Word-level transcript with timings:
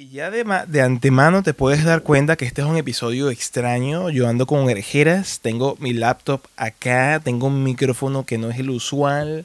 Y 0.00 0.10
ya 0.10 0.30
de, 0.30 0.44
de 0.68 0.80
antemano 0.80 1.42
te 1.42 1.54
puedes 1.54 1.82
dar 1.82 2.04
cuenta 2.04 2.36
que 2.36 2.44
este 2.44 2.60
es 2.60 2.68
un 2.68 2.76
episodio 2.76 3.30
extraño. 3.30 4.10
Yo 4.10 4.28
ando 4.28 4.46
con 4.46 4.60
orejeras, 4.60 5.40
tengo 5.42 5.76
mi 5.80 5.92
laptop 5.92 6.42
acá, 6.56 7.20
tengo 7.24 7.48
un 7.48 7.64
micrófono 7.64 8.24
que 8.24 8.38
no 8.38 8.48
es 8.48 8.60
el 8.60 8.70
usual. 8.70 9.44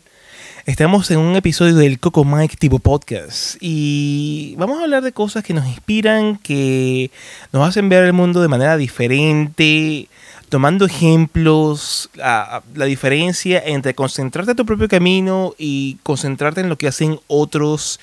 Estamos 0.67 1.09
en 1.09 1.17
un 1.17 1.35
episodio 1.35 1.73
del 1.73 1.97
Coco 1.97 2.23
Mike 2.23 2.57
tipo 2.59 2.77
podcast 2.77 3.55
y 3.61 4.53
vamos 4.59 4.77
a 4.77 4.83
hablar 4.83 5.01
de 5.01 5.11
cosas 5.11 5.43
que 5.43 5.55
nos 5.55 5.65
inspiran, 5.65 6.37
que 6.37 7.09
nos 7.51 7.67
hacen 7.67 7.89
ver 7.89 8.03
el 8.03 8.13
mundo 8.13 8.39
de 8.39 8.47
manera 8.47 8.77
diferente, 8.77 10.07
tomando 10.53 10.85
ejemplos, 10.85 12.11
la 12.13 12.85
diferencia 12.85 13.59
entre 13.65 13.95
concentrarte 13.95 14.51
en 14.51 14.57
tu 14.57 14.67
propio 14.67 14.87
camino 14.87 15.55
y 15.57 15.97
concentrarte 16.03 16.61
en 16.61 16.69
lo 16.69 16.77
que 16.77 16.87
hacen 16.87 17.19
otros 17.25 17.99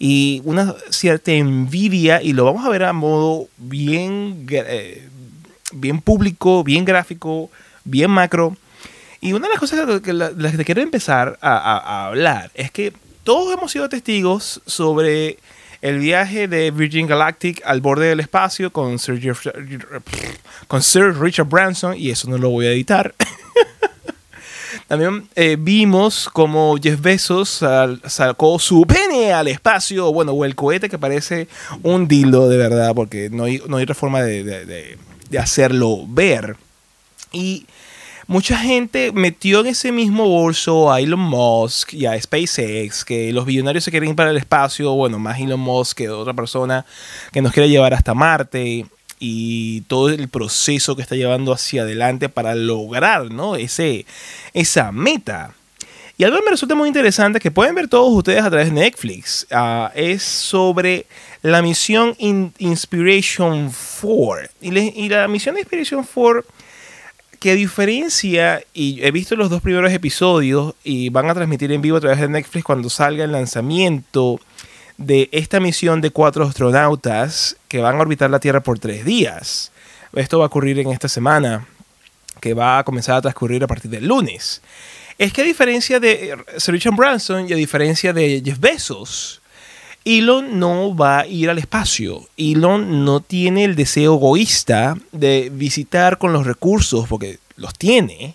y 0.00 0.42
una 0.44 0.74
cierta 0.90 1.30
envidia 1.30 2.20
y 2.20 2.32
lo 2.32 2.44
vamos 2.44 2.66
a 2.66 2.70
ver 2.70 2.82
a 2.82 2.92
modo 2.92 3.46
bien, 3.56 4.48
eh, 4.50 5.08
bien 5.74 6.00
público, 6.00 6.64
bien 6.64 6.84
gráfico, 6.84 7.52
bien 7.84 8.10
macro. 8.10 8.56
Y 9.20 9.32
una 9.32 9.46
de 9.46 9.52
las 9.52 9.60
cosas 9.60 10.00
que, 10.00 10.12
las 10.12 10.32
que 10.34 10.56
te 10.56 10.64
quiero 10.64 10.82
empezar 10.82 11.38
a 11.40 12.06
hablar 12.08 12.50
es 12.54 12.72
que 12.72 12.92
todos 13.22 13.56
hemos 13.56 13.70
sido 13.70 13.88
testigos 13.88 14.60
sobre 14.66 15.38
el 15.82 15.98
viaje 15.98 16.48
de 16.48 16.70
Virgin 16.70 17.06
Galactic 17.06 17.60
al 17.64 17.80
borde 17.80 18.06
del 18.06 18.20
espacio 18.20 18.72
con 18.72 18.98
Sir, 18.98 19.20
Jeff- 19.20 19.46
con 20.68 20.82
Sir 20.82 21.14
Richard 21.20 21.46
Branson, 21.48 21.94
y 21.98 22.10
eso 22.10 22.30
no 22.30 22.38
lo 22.38 22.48
voy 22.50 22.66
a 22.66 22.70
editar. 22.72 23.14
También 24.88 25.28
eh, 25.36 25.56
vimos 25.58 26.28
como 26.32 26.76
Jeff 26.82 27.00
Bezos 27.00 27.48
sal- 27.48 28.00
sacó 28.06 28.58
su 28.58 28.86
pene 28.86 29.32
al 29.32 29.48
espacio, 29.48 30.12
bueno, 30.12 30.32
o 30.32 30.44
el 30.44 30.54
cohete 30.54 30.88
que 30.88 30.98
parece 30.98 31.48
un 31.82 32.08
dildo 32.08 32.48
de 32.48 32.56
verdad, 32.58 32.92
porque 32.94 33.28
no 33.30 33.44
hay, 33.44 33.62
no 33.68 33.76
hay 33.76 33.84
otra 33.84 33.94
forma 33.94 34.22
de, 34.22 34.44
de- 34.44 34.64
de- 34.66 34.98
de 35.30 35.38
hacerlo 35.38 36.06
ver. 36.08 36.56
Y 37.32 37.66
mucha 38.32 38.56
gente 38.56 39.12
metió 39.12 39.60
en 39.60 39.66
ese 39.66 39.92
mismo 39.92 40.26
bolso 40.26 40.90
a 40.90 41.00
Elon 41.00 41.20
Musk 41.20 41.92
y 41.92 42.06
a 42.06 42.20
SpaceX, 42.20 43.04
que 43.04 43.30
los 43.32 43.44
billonarios 43.44 43.84
se 43.84 43.90
quieren 43.90 44.08
ir 44.08 44.16
para 44.16 44.30
el 44.30 44.38
espacio, 44.38 44.92
bueno, 44.94 45.18
más 45.18 45.38
Elon 45.38 45.60
Musk 45.60 45.98
que 45.98 46.08
otra 46.08 46.32
persona 46.32 46.86
que 47.30 47.42
nos 47.42 47.52
quiere 47.52 47.68
llevar 47.68 47.92
hasta 47.92 48.14
Marte 48.14 48.86
y 49.20 49.82
todo 49.82 50.08
el 50.08 50.28
proceso 50.28 50.96
que 50.96 51.02
está 51.02 51.14
llevando 51.14 51.52
hacia 51.52 51.82
adelante 51.82 52.28
para 52.30 52.54
lograr 52.54 53.30
¿no? 53.30 53.54
Ese, 53.54 54.06
esa 54.54 54.90
meta. 54.92 55.54
Y 56.16 56.24
algo 56.24 56.38
que 56.38 56.44
me 56.44 56.50
resulta 56.52 56.74
muy 56.74 56.88
interesante, 56.88 57.38
que 57.38 57.50
pueden 57.50 57.74
ver 57.74 57.88
todos 57.88 58.12
ustedes 58.12 58.42
a 58.42 58.48
través 58.50 58.68
de 58.68 58.80
Netflix, 58.80 59.46
ah, 59.50 59.92
es 59.94 60.22
sobre 60.22 61.04
la 61.42 61.60
misión 61.62 62.14
In- 62.18 62.52
Inspiration 62.58 63.70
4. 64.00 64.48
Y, 64.62 64.78
y 65.04 65.08
la 65.10 65.28
misión 65.28 65.58
Inspiration 65.58 66.06
4 66.14 66.44
que 67.42 67.56
diferencia, 67.56 68.62
y 68.72 69.04
he 69.04 69.10
visto 69.10 69.34
los 69.34 69.50
dos 69.50 69.60
primeros 69.60 69.92
episodios 69.92 70.76
y 70.84 71.08
van 71.08 71.28
a 71.28 71.34
transmitir 71.34 71.72
en 71.72 71.82
vivo 71.82 71.96
a 71.96 72.00
través 72.00 72.20
de 72.20 72.28
Netflix 72.28 72.64
cuando 72.64 72.88
salga 72.88 73.24
el 73.24 73.32
lanzamiento 73.32 74.38
de 74.96 75.28
esta 75.32 75.58
misión 75.58 76.00
de 76.00 76.12
cuatro 76.12 76.44
astronautas 76.44 77.56
que 77.66 77.80
van 77.80 77.96
a 77.96 78.02
orbitar 78.02 78.30
la 78.30 78.38
Tierra 78.38 78.60
por 78.60 78.78
tres 78.78 79.04
días. 79.04 79.72
Esto 80.14 80.38
va 80.38 80.44
a 80.44 80.46
ocurrir 80.46 80.78
en 80.78 80.90
esta 80.92 81.08
semana, 81.08 81.66
que 82.40 82.54
va 82.54 82.78
a 82.78 82.84
comenzar 82.84 83.16
a 83.16 83.22
transcurrir 83.22 83.64
a 83.64 83.66
partir 83.66 83.90
del 83.90 84.06
lunes. 84.06 84.62
Es 85.18 85.32
que 85.32 85.42
a 85.42 85.44
diferencia 85.44 85.98
de 85.98 86.34
eh, 86.34 86.36
Sir 86.58 86.74
Richard 86.74 86.94
Branson 86.94 87.48
y 87.48 87.54
a 87.54 87.56
diferencia 87.56 88.12
de 88.12 88.40
Jeff 88.44 88.60
Bezos, 88.60 89.41
Elon 90.04 90.58
no 90.58 90.94
va 90.96 91.20
a 91.20 91.26
ir 91.26 91.48
al 91.50 91.58
espacio. 91.58 92.28
Elon 92.36 93.04
no 93.04 93.20
tiene 93.20 93.64
el 93.64 93.76
deseo 93.76 94.14
egoísta 94.14 94.96
de 95.12 95.50
visitar 95.52 96.18
con 96.18 96.32
los 96.32 96.46
recursos, 96.46 97.06
porque 97.08 97.38
los 97.56 97.74
tiene, 97.74 98.34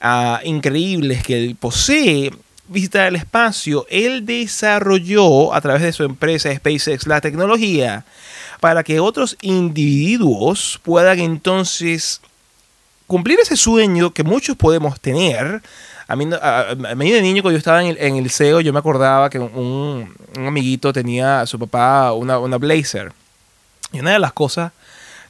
ah, 0.00 0.40
increíbles 0.44 1.22
que 1.22 1.38
él 1.38 1.56
posee, 1.56 2.30
visitar 2.68 3.08
el 3.08 3.16
espacio. 3.16 3.86
Él 3.90 4.24
desarrolló 4.24 5.52
a 5.54 5.60
través 5.60 5.82
de 5.82 5.92
su 5.92 6.04
empresa 6.04 6.54
SpaceX 6.54 7.06
la 7.06 7.20
tecnología 7.20 8.04
para 8.60 8.84
que 8.84 9.00
otros 9.00 9.36
individuos 9.42 10.80
puedan 10.84 11.18
entonces 11.18 12.20
cumplir 13.08 13.40
ese 13.40 13.56
sueño 13.56 14.12
que 14.14 14.22
muchos 14.22 14.56
podemos 14.56 15.00
tener. 15.00 15.62
A 16.12 16.16
mí, 16.16 16.26
a, 16.40 16.70
a 16.90 16.94
mí 16.94 17.10
de 17.10 17.22
niño, 17.22 17.42
cuando 17.42 17.52
yo 17.52 17.58
estaba 17.58 17.80
en 17.82 17.88
el, 17.88 17.98
en 17.98 18.16
el 18.16 18.24
liceo, 18.24 18.60
yo 18.60 18.72
me 18.72 18.78
acordaba 18.78 19.30
que 19.30 19.38
un, 19.38 20.14
un 20.36 20.46
amiguito 20.46 20.92
tenía 20.92 21.40
a 21.40 21.46
su 21.46 21.58
papá 21.58 22.12
una, 22.12 22.38
una 22.38 22.58
Blazer. 22.58 23.12
Y 23.92 24.00
una 24.00 24.12
de 24.12 24.18
las 24.18 24.32
cosas 24.32 24.72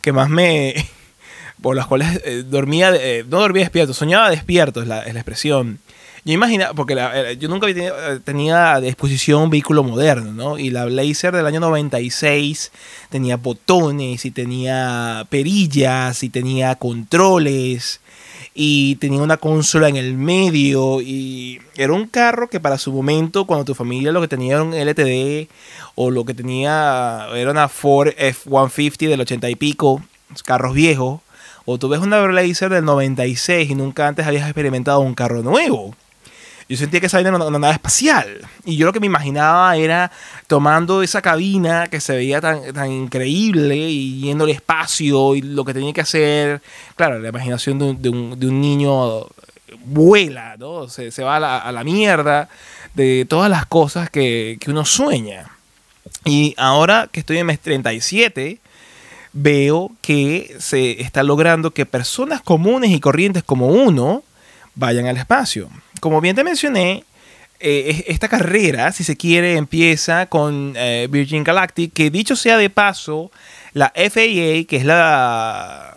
que 0.00 0.12
más 0.12 0.28
me... 0.28 0.75
por 1.62 1.76
las 1.76 1.87
cuales 1.87 2.20
eh, 2.25 2.43
dormía, 2.44 2.91
eh, 2.94 3.25
no 3.28 3.38
dormía 3.38 3.62
despierto, 3.62 3.94
soñaba 3.94 4.28
despierto 4.31 4.82
es 4.82 4.88
la, 4.88 5.03
es 5.03 5.15
la 5.15 5.20
expresión. 5.20 5.78
Yo 6.25 6.32
imaginaba, 6.34 6.75
porque 6.75 6.94
la- 6.97 7.31
eh, 7.31 7.37
yo 7.37 7.49
nunca 7.49 7.66
tenido- 7.69 7.94
eh, 8.12 8.19
tenía 8.25 8.75
a 8.75 8.81
disposición 8.81 9.43
un 9.43 9.50
vehículo 9.50 9.84
moderno, 9.84 10.32
¿no? 10.32 10.59
Y 10.59 10.70
la 10.70 10.84
Blazer 10.87 11.32
del 11.34 11.47
año 11.47 11.60
96 11.60 12.72
tenía 13.10 13.37
botones 13.37 14.25
y 14.25 14.31
tenía 14.32 15.25
perillas 15.31 16.22
y 16.25 16.31
tenía 16.31 16.75
controles 16.75 18.00
y 18.54 18.97
tenía 18.97 19.22
una 19.22 19.37
consola 19.37 19.88
en 19.88 19.97
el 19.97 20.15
medio 20.15 21.00
y 21.00 21.60
era 21.76 21.93
un 21.93 22.06
carro 22.06 22.48
que 22.48 22.60
para 22.60 22.78
su 22.78 22.93
momento 22.93 23.47
cuando 23.47 23.65
tu 23.65 23.75
familia 23.75 24.12
lo 24.12 24.20
que 24.20 24.28
tenía 24.28 24.54
era 24.54 24.62
un 24.62 24.75
LTD 24.75 25.48
o 25.94 26.10
lo 26.10 26.25
que 26.25 26.34
tenía 26.34 27.28
era 27.34 27.50
una 27.50 27.69
Ford 27.69 28.12
F-150 28.16 29.09
del 29.09 29.20
80 29.20 29.50
y 29.50 29.56
pico, 29.56 30.03
carros 30.44 30.75
viejos, 30.75 31.20
o 31.65 31.78
tú 31.78 31.88
ves 31.88 32.00
una 32.00 32.20
Blazer 32.22 32.70
del 32.70 32.84
96 32.84 33.70
y 33.70 33.75
nunca 33.75 34.09
antes 34.09 34.26
habías 34.26 34.44
experimentado 34.44 35.00
un 35.00 35.14
carro 35.14 35.43
nuevo. 35.43 35.94
Yo 36.72 36.78
sentía 36.78 37.00
que 37.00 37.06
esa 37.06 37.18
vaina 37.18 37.28
era 37.28 37.44
una, 37.44 37.58
nave 37.58 37.74
espacial. 37.74 38.40
Y 38.64 38.76
yo 38.76 38.86
lo 38.86 38.94
que 38.94 39.00
me 39.00 39.04
imaginaba 39.06 39.76
era 39.76 40.10
tomando 40.46 41.02
esa 41.02 41.20
cabina 41.20 41.88
que 41.88 42.00
se 42.00 42.14
veía 42.16 42.40
tan, 42.40 42.72
tan 42.72 42.90
increíble 42.90 43.76
y 43.76 44.20
yendo 44.22 44.44
al 44.44 44.50
espacio 44.50 45.34
y 45.34 45.42
lo 45.42 45.66
que 45.66 45.74
tenía 45.74 45.92
que 45.92 46.00
hacer. 46.00 46.62
Claro, 46.96 47.18
la 47.18 47.28
imaginación 47.28 47.78
de 47.78 47.84
un, 48.08 48.40
de 48.40 48.46
un- 48.48 48.60
niño 48.62 49.26
vuela, 49.84 50.56
¿no? 50.58 50.88
Se, 50.88 51.10
se 51.10 51.22
va 51.22 51.36
a 51.36 51.40
la, 51.40 51.58
a 51.58 51.72
la 51.72 51.84
mierda 51.84 52.48
de 52.94 53.26
todas 53.28 53.50
las 53.50 53.66
cosas 53.66 54.08
que, 54.08 54.56
que 54.58 54.70
uno 54.70 54.86
sueña. 54.86 55.50
Y 56.24 56.54
ahora 56.56 57.08
que 57.12 57.20
estoy 57.20 57.36
en 57.36 57.46
mes 57.46 57.60
37, 57.60 58.60
veo 59.34 59.90
que 60.00 60.56
se 60.58 61.02
está 61.02 61.22
logrando 61.22 61.72
que 61.72 61.84
personas 61.84 62.40
comunes 62.40 62.90
y 62.92 63.00
corrientes 63.00 63.42
como 63.42 63.66
uno 63.66 64.22
vayan 64.74 65.06
al 65.06 65.18
espacio. 65.18 65.68
Como 66.02 66.20
bien 66.20 66.34
te 66.34 66.42
mencioné, 66.42 67.04
eh, 67.60 67.84
es- 67.90 68.04
esta 68.08 68.26
carrera, 68.26 68.90
si 68.90 69.04
se 69.04 69.16
quiere, 69.16 69.56
empieza 69.56 70.26
con 70.26 70.72
eh, 70.76 71.06
Virgin 71.08 71.44
Galactic, 71.44 71.92
que 71.92 72.10
dicho 72.10 72.34
sea 72.34 72.58
de 72.58 72.70
paso, 72.70 73.30
la 73.72 73.92
FAA, 73.94 74.64
que 74.66 74.78
es 74.78 74.84
la, 74.84 75.96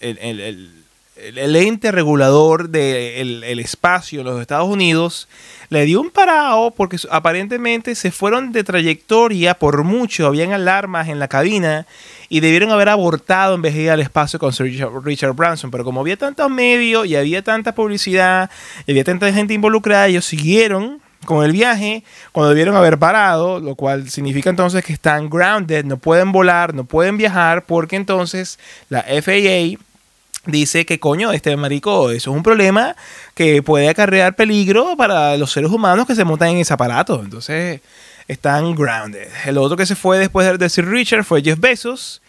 el- 0.00 0.16
el- 0.40 0.81
el- 1.22 1.56
ente 1.56 1.92
regulador 1.92 2.68
del 2.68 3.44
el 3.44 3.58
espacio 3.60 4.20
en 4.20 4.26
los 4.26 4.40
Estados 4.40 4.68
Unidos, 4.68 5.28
le 5.68 5.84
dio 5.84 6.00
un 6.00 6.10
parado 6.10 6.70
porque 6.72 6.98
aparentemente 7.10 7.94
se 7.94 8.10
fueron 8.10 8.52
de 8.52 8.64
trayectoria 8.64 9.54
por 9.54 9.84
mucho, 9.84 10.26
habían 10.26 10.52
alarmas 10.52 11.08
en 11.08 11.18
la 11.18 11.28
cabina 11.28 11.86
y 12.28 12.40
debieron 12.40 12.70
haber 12.70 12.88
abortado 12.88 13.54
en 13.54 13.62
vez 13.62 13.74
de 13.74 13.82
ir 13.82 13.90
al 13.90 14.00
espacio 14.00 14.38
con 14.38 14.52
Sir 14.52 14.66
Richard 15.04 15.32
Branson. 15.34 15.70
Pero 15.70 15.84
como 15.84 16.00
había 16.00 16.16
tantos 16.16 16.50
medios 16.50 17.06
y 17.06 17.16
había 17.16 17.42
tanta 17.42 17.74
publicidad 17.74 18.50
y 18.86 18.90
había 18.92 19.04
tanta 19.04 19.32
gente 19.32 19.54
involucrada, 19.54 20.08
ellos 20.08 20.24
siguieron 20.24 21.00
con 21.24 21.44
el 21.44 21.52
viaje 21.52 22.02
cuando 22.32 22.48
debieron 22.50 22.74
haber 22.74 22.98
parado, 22.98 23.60
lo 23.60 23.76
cual 23.76 24.10
significa 24.10 24.50
entonces 24.50 24.84
que 24.84 24.92
están 24.92 25.30
grounded, 25.30 25.84
no 25.84 25.96
pueden 25.96 26.32
volar, 26.32 26.74
no 26.74 26.84
pueden 26.84 27.16
viajar, 27.16 27.64
porque 27.64 27.96
entonces 27.96 28.58
la 28.88 29.02
FAA 29.02 29.78
dice 30.46 30.84
que 30.86 30.98
coño, 30.98 31.32
este 31.32 31.56
marico, 31.56 32.10
eso 32.10 32.30
es 32.30 32.36
un 32.36 32.42
problema 32.42 32.96
que 33.34 33.62
puede 33.62 33.88
acarrear 33.88 34.34
peligro 34.34 34.96
para 34.96 35.36
los 35.36 35.52
seres 35.52 35.70
humanos 35.70 36.06
que 36.06 36.14
se 36.14 36.24
montan 36.24 36.48
en 36.50 36.58
ese 36.58 36.72
aparato. 36.74 37.20
Entonces 37.22 37.80
están 38.28 38.74
grounded. 38.74 39.28
El 39.46 39.58
otro 39.58 39.76
que 39.76 39.86
se 39.86 39.94
fue 39.96 40.18
después 40.18 40.58
de- 40.58 40.68
Sir 40.68 40.88
Richard 40.88 41.24
fue 41.24 41.42
Jeff 41.42 41.58
Bezos, 41.60 42.22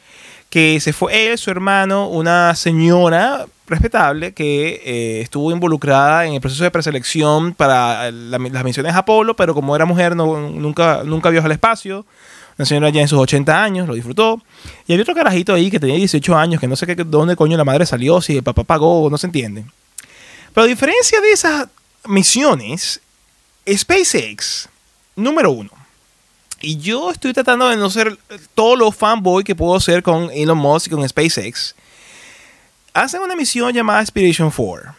que 0.49 0.79
se 0.79 0.93
fue 0.93 1.27
él, 1.31 1.37
su 1.37 1.49
hermano, 1.49 2.07
una 2.09 2.53
señora 2.55 3.45
respetable 3.65 4.33
que 4.33 4.81
eh, 4.85 5.21
estuvo 5.21 5.51
involucrada 5.51 6.25
en 6.25 6.33
el 6.33 6.41
proceso 6.41 6.63
de 6.63 6.69
preselección 6.71 7.53
para 7.53 8.11
la- 8.11 8.37
las 8.37 8.63
misiones 8.63 8.93
Apolo, 8.93 9.35
pero 9.35 9.55
como 9.55 9.75
era 9.75 9.85
mujer 9.85 10.15
no, 10.15 10.49
nunca, 10.51 11.01
nunca 11.05 11.29
viajó 11.29 11.45
al 11.47 11.53
espacio. 11.53 12.05
Una 12.57 12.65
señora 12.65 12.89
ya 12.89 13.01
en 13.01 13.07
sus 13.07 13.19
80 13.19 13.63
años, 13.63 13.87
lo 13.87 13.95
disfrutó. 13.95 14.41
Y 14.87 14.93
había 14.93 15.03
otro 15.03 15.15
carajito 15.15 15.53
ahí 15.53 15.71
que 15.71 15.79
tenía 15.79 15.95
18 15.95 16.35
años, 16.35 16.61
que 16.61 16.67
no 16.67 16.75
sé 16.75 16.85
qué, 16.85 16.95
dónde 16.95 17.35
coño 17.35 17.57
la 17.57 17.63
madre 17.63 17.85
salió, 17.85 18.21
si 18.21 18.37
el 18.37 18.43
papá 18.43 18.63
pagó, 18.63 19.09
no 19.09 19.17
se 19.17 19.27
entiende. 19.27 19.65
Pero 20.53 20.65
a 20.65 20.67
diferencia 20.67 21.19
de 21.19 21.31
esas 21.31 21.67
misiones, 22.05 23.01
SpaceX, 23.67 24.69
número 25.15 25.51
uno, 25.51 25.71
Y 26.61 26.77
yo 26.77 27.11
estoy 27.11 27.33
tratando 27.33 27.67
de 27.67 27.75
no 27.75 27.89
ser 27.89 28.17
todo 28.55 28.75
lo 28.75 28.91
fanboy 28.91 29.43
que 29.43 29.55
puedo 29.55 29.79
ser 29.81 30.01
con 30.01 30.29
Elon 30.31 30.57
Musk 30.57 30.87
y 30.87 30.89
con 30.91 31.07
SpaceX. 31.07 31.75
Hacen 32.93 33.21
una 33.21 33.35
misión 33.35 33.73
llamada 33.73 33.99
Aspiration 33.99 34.49
4. 34.49 34.95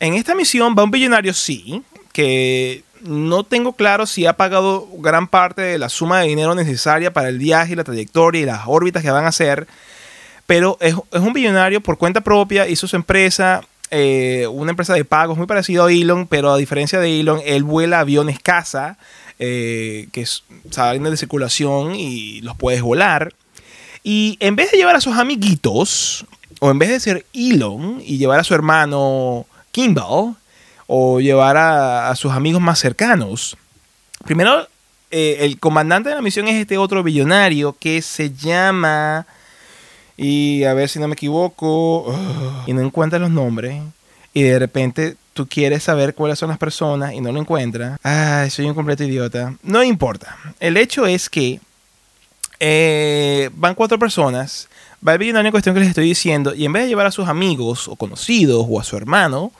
En 0.00 0.14
esta 0.14 0.34
misión 0.34 0.74
va 0.78 0.84
un 0.84 0.90
billonario, 0.90 1.34
sí, 1.34 1.82
que 2.12 2.82
no 3.04 3.44
tengo 3.44 3.72
claro 3.74 4.06
si 4.06 4.26
ha 4.26 4.36
pagado 4.36 4.88
gran 4.98 5.28
parte 5.28 5.62
de 5.62 5.78
la 5.78 5.88
suma 5.88 6.20
de 6.20 6.28
dinero 6.28 6.54
necesaria 6.54 7.12
para 7.12 7.28
el 7.28 7.38
viaje 7.38 7.72
y 7.72 7.76
la 7.76 7.84
trayectoria 7.84 8.40
y 8.40 8.46
las 8.46 8.62
órbitas 8.66 9.02
que 9.02 9.10
van 9.10 9.24
a 9.24 9.28
hacer. 9.28 9.66
Pero 10.46 10.76
es, 10.80 10.94
un 11.12 11.32
billonario 11.32 11.80
por 11.80 11.98
cuenta 11.98 12.20
propia, 12.20 12.68
hizo 12.68 12.86
su 12.86 12.96
empresa, 12.96 13.62
eh, 13.90 14.46
una 14.50 14.70
empresa 14.70 14.94
de 14.94 15.04
pagos 15.04 15.38
muy 15.38 15.46
parecida 15.46 15.84
a 15.84 15.90
Elon, 15.90 16.26
pero 16.26 16.52
a 16.52 16.58
diferencia 16.58 16.98
de 16.98 17.20
Elon, 17.20 17.40
él 17.44 17.62
vuela 17.62 18.00
aviones 18.00 18.38
casa 18.38 18.98
eh, 19.38 20.08
que 20.12 20.26
salen 20.70 21.02
de 21.04 21.16
circulación 21.16 21.94
y 21.94 22.40
los 22.42 22.56
puedes 22.56 22.82
volar. 22.82 23.32
Y 24.04 24.36
en 24.40 24.56
vez 24.56 24.70
de 24.70 24.78
llevar 24.78 24.96
a 24.96 25.00
sus 25.00 25.16
amiguitos, 25.16 26.26
o 26.60 26.70
en 26.70 26.78
vez 26.78 26.90
de 26.90 27.00
ser 27.00 27.26
Elon 27.32 28.00
y 28.04 28.18
llevar 28.18 28.40
a 28.40 28.44
su 28.44 28.54
hermano 28.54 29.46
Kimball, 29.70 30.36
o 30.94 31.20
llevar 31.20 31.56
a, 31.56 32.14
sus 32.16 32.32
amigos 32.32 32.60
más 32.60 32.78
cercanos, 32.78 33.56
primero 34.26 34.68
eh, 35.10 35.38
el 35.40 35.58
comandante 35.58 36.10
de 36.10 36.14
la 36.14 36.20
misión 36.20 36.48
es 36.48 36.60
este 36.60 36.76
otro 36.76 37.02
billonario 37.02 37.74
que 37.80 38.02
se 38.02 38.30
llama, 38.30 39.26
y 40.18 40.64
a 40.64 40.74
ver 40.74 40.90
si 40.90 40.98
no 40.98 41.08
me 41.08 41.14
equivoco, 41.14 42.14
y 42.66 42.74
no 42.74 42.82
encuentra 42.82 43.18
los 43.18 43.30
nombres, 43.30 43.82
y 44.34 44.42
de 44.42 44.58
repente 44.58 45.16
tú 45.32 45.48
quieres 45.48 45.82
saber 45.82 46.14
cuáles 46.14 46.38
son 46.38 46.50
las 46.50 46.58
personas 46.58 47.14
y 47.14 47.22
no 47.22 47.32
lo 47.32 47.40
encuentras, 47.40 47.98
ah, 48.04 48.46
soy 48.50 48.66
un 48.66 48.74
completo 48.74 49.02
idiota. 49.02 49.54
No 49.62 49.82
importa. 49.82 50.36
El 50.60 50.76
hecho 50.76 51.06
es 51.06 51.30
que 51.30 51.58
eh, 52.60 53.48
van 53.54 53.74
cuatro 53.74 53.98
personas, 53.98 54.68
va 55.06 55.14
el 55.14 55.18
billonario 55.20 55.48
en 55.48 55.52
cuestión 55.52 55.74
que 55.74 55.80
les 55.80 55.88
estoy 55.88 56.04
diciendo, 56.04 56.54
y 56.54 56.66
en 56.66 56.72
vez 56.74 56.82
de 56.82 56.90
llevar 56.90 57.06
a 57.06 57.12
sus 57.12 57.28
amigos 57.28 57.88
o 57.88 57.96
conocidos 57.96 58.66
o 58.68 58.78
a 58.78 58.84
su 58.84 58.98
hermano, 58.98 59.52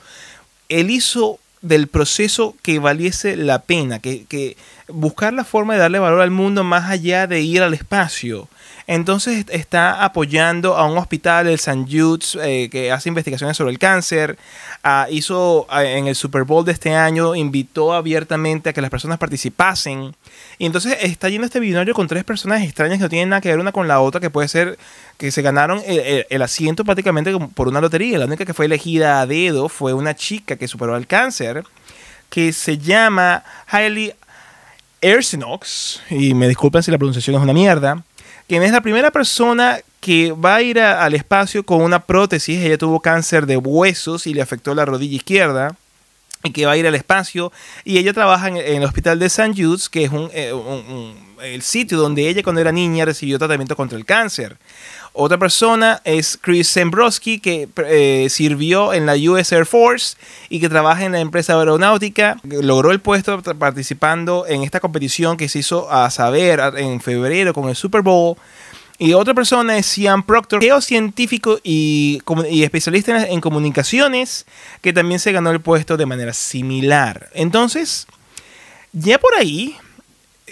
él 0.69 0.89
hizo 0.89 1.39
del 1.61 1.87
proceso 1.87 2.55
que 2.61 2.79
valiese 2.79 3.37
la 3.37 3.59
pena, 3.59 3.99
que, 3.99 4.25
que 4.25 4.57
buscar 4.87 5.33
la 5.33 5.45
forma 5.45 5.73
de 5.73 5.79
darle 5.79 5.99
valor 5.99 6.21
al 6.21 6.31
mundo 6.31 6.63
más 6.63 6.89
allá 6.89 7.25
de 7.25 7.41
ir 7.41 7.61
al 7.61 7.73
espacio. 7.73 8.49
Entonces 8.85 9.45
está 9.49 10.03
apoyando 10.03 10.75
a 10.75 10.85
un 10.85 10.97
hospital, 10.97 11.47
el 11.47 11.55
St. 11.55 11.85
Jude's, 11.89 12.37
eh, 12.41 12.69
que 12.69 12.91
hace 12.91 13.09
investigaciones 13.09 13.55
sobre 13.55 13.71
el 13.71 13.79
cáncer. 13.79 14.37
Ah, 14.83 15.07
hizo 15.09 15.65
ah, 15.69 15.85
en 15.85 16.07
el 16.07 16.15
Super 16.15 16.43
Bowl 16.43 16.65
de 16.65 16.73
este 16.73 16.93
año, 16.93 17.35
invitó 17.35 17.93
abiertamente 17.93 18.69
a 18.69 18.73
que 18.73 18.81
las 18.81 18.89
personas 18.89 19.17
participasen. 19.19 20.13
Y 20.57 20.65
entonces 20.65 20.97
está 21.01 21.29
yendo 21.29 21.45
este 21.45 21.59
binario 21.59 21.93
con 21.93 22.07
tres 22.07 22.23
personas 22.25 22.61
extrañas 22.61 22.97
que 22.97 23.03
no 23.03 23.09
tienen 23.09 23.29
nada 23.29 23.41
que 23.41 23.49
ver 23.49 23.59
una 23.59 23.71
con 23.71 23.87
la 23.87 24.01
otra, 24.01 24.19
que 24.19 24.29
puede 24.29 24.47
ser 24.49 24.77
que 25.17 25.31
se 25.31 25.41
ganaron 25.41 25.81
el, 25.85 26.41
asiento 26.41 26.83
prácticamente 26.83 27.33
por 27.55 27.69
una 27.69 27.79
lotería. 27.79 28.19
La 28.19 28.25
única 28.25 28.45
que 28.45 28.53
fue 28.53 28.65
elegida 28.65 29.21
a 29.21 29.25
dedo 29.25 29.69
fue 29.69 29.93
una 29.93 30.15
chica 30.15 30.57
que 30.57 30.67
superó 30.67 30.97
el 30.97 31.07
cáncer, 31.07 31.63
que 32.29 32.51
se 32.51 32.77
llama 32.77 33.43
Hailey 33.67 34.13
Ersinox, 34.99 36.01
y 36.09 36.33
me 36.33 36.47
disculpen 36.47 36.83
si 36.83 36.91
la 36.91 36.97
pronunciación 36.97 37.35
es 37.35 37.41
una 37.41 37.53
mierda, 37.53 38.03
quien 38.47 38.63
es 38.63 38.71
la 38.71 38.81
primera 38.81 39.11
persona 39.11 39.79
que 39.99 40.31
va 40.33 40.55
a 40.55 40.61
ir 40.61 40.79
al 40.79 41.13
espacio 41.13 41.63
con 41.63 41.81
una 41.81 41.99
prótesis. 41.99 42.59
Ella 42.61 42.77
tuvo 42.77 42.99
cáncer 42.99 43.45
de 43.45 43.57
huesos 43.57 44.27
y 44.27 44.33
le 44.33 44.41
afectó 44.41 44.75
la 44.75 44.85
rodilla 44.85 45.15
izquierda 45.15 45.75
y 46.43 46.51
que 46.51 46.65
va 46.65 46.73
a 46.73 46.77
ir 46.77 46.85
al 46.85 46.95
espacio. 46.95 47.51
Y 47.85 47.97
ella 47.97 48.13
trabaja 48.13 48.49
en, 48.49 48.57
el 48.57 48.83
hospital 48.83 49.17
de 49.17 49.27
St. 49.27 49.53
Jude's, 49.55 49.89
que 49.89 50.05
es 50.05 50.11
eh, 50.33 50.53
el 51.41 51.61
sitio 51.61 51.97
donde 51.97 52.27
ella 52.27 52.43
cuando 52.43 52.59
era 52.61 52.71
niña 52.71 53.05
recibió 53.05 53.39
tratamiento 53.39 53.75
contra 53.75 53.97
el 53.97 54.05
cáncer. 54.05 54.57
Otra 55.15 55.37
persona 55.37 56.01
es 56.05 56.39
Chris 56.41 56.73
Zembrowski, 56.73 57.39
que 57.39 57.69
eh, 57.85 58.27
sirvió 58.31 58.93
en 58.93 59.05
la 59.05 59.13
US 59.13 59.51
Air 59.51 59.67
Force 59.67 60.17
y 60.49 60.59
que 60.59 60.69
trabaja 60.69 61.05
en 61.05 61.11
la 61.11 61.19
empresa 61.19 61.57
aeronáutica. 61.57 62.39
Logró 62.43 62.89
el 62.91 62.99
puesto 62.99 63.41
participando 63.43 64.47
en 64.47 64.63
esta 64.63 64.79
competición 64.79 65.37
que 65.37 65.49
se 65.49 65.59
hizo 65.59 65.91
a 65.91 66.09
saber 66.09 66.59
en 66.77 66.99
febrero 66.99 67.53
con 67.53 67.69
el 67.69 67.75
Super 67.75 68.01
Bowl. 68.01 68.37
Y 68.97 69.13
otra 69.13 69.35
persona 69.35 69.77
es 69.77 69.95
Ian 69.97 70.23
Proctor, 70.23 70.61
geocientífico 70.61 71.59
y, 71.63 72.19
y 72.49 72.63
especialista 72.63 73.27
en 73.27 73.39
comunicaciones, 73.39 74.47
que 74.81 74.93
también 74.93 75.19
se 75.19 75.31
ganó 75.31 75.51
el 75.51 75.61
puesto 75.61 75.95
de 75.95 76.07
manera 76.07 76.33
similar. 76.33 77.29
Entonces, 77.35 78.07
ya 78.93 79.19
por 79.19 79.35
ahí 79.35 79.77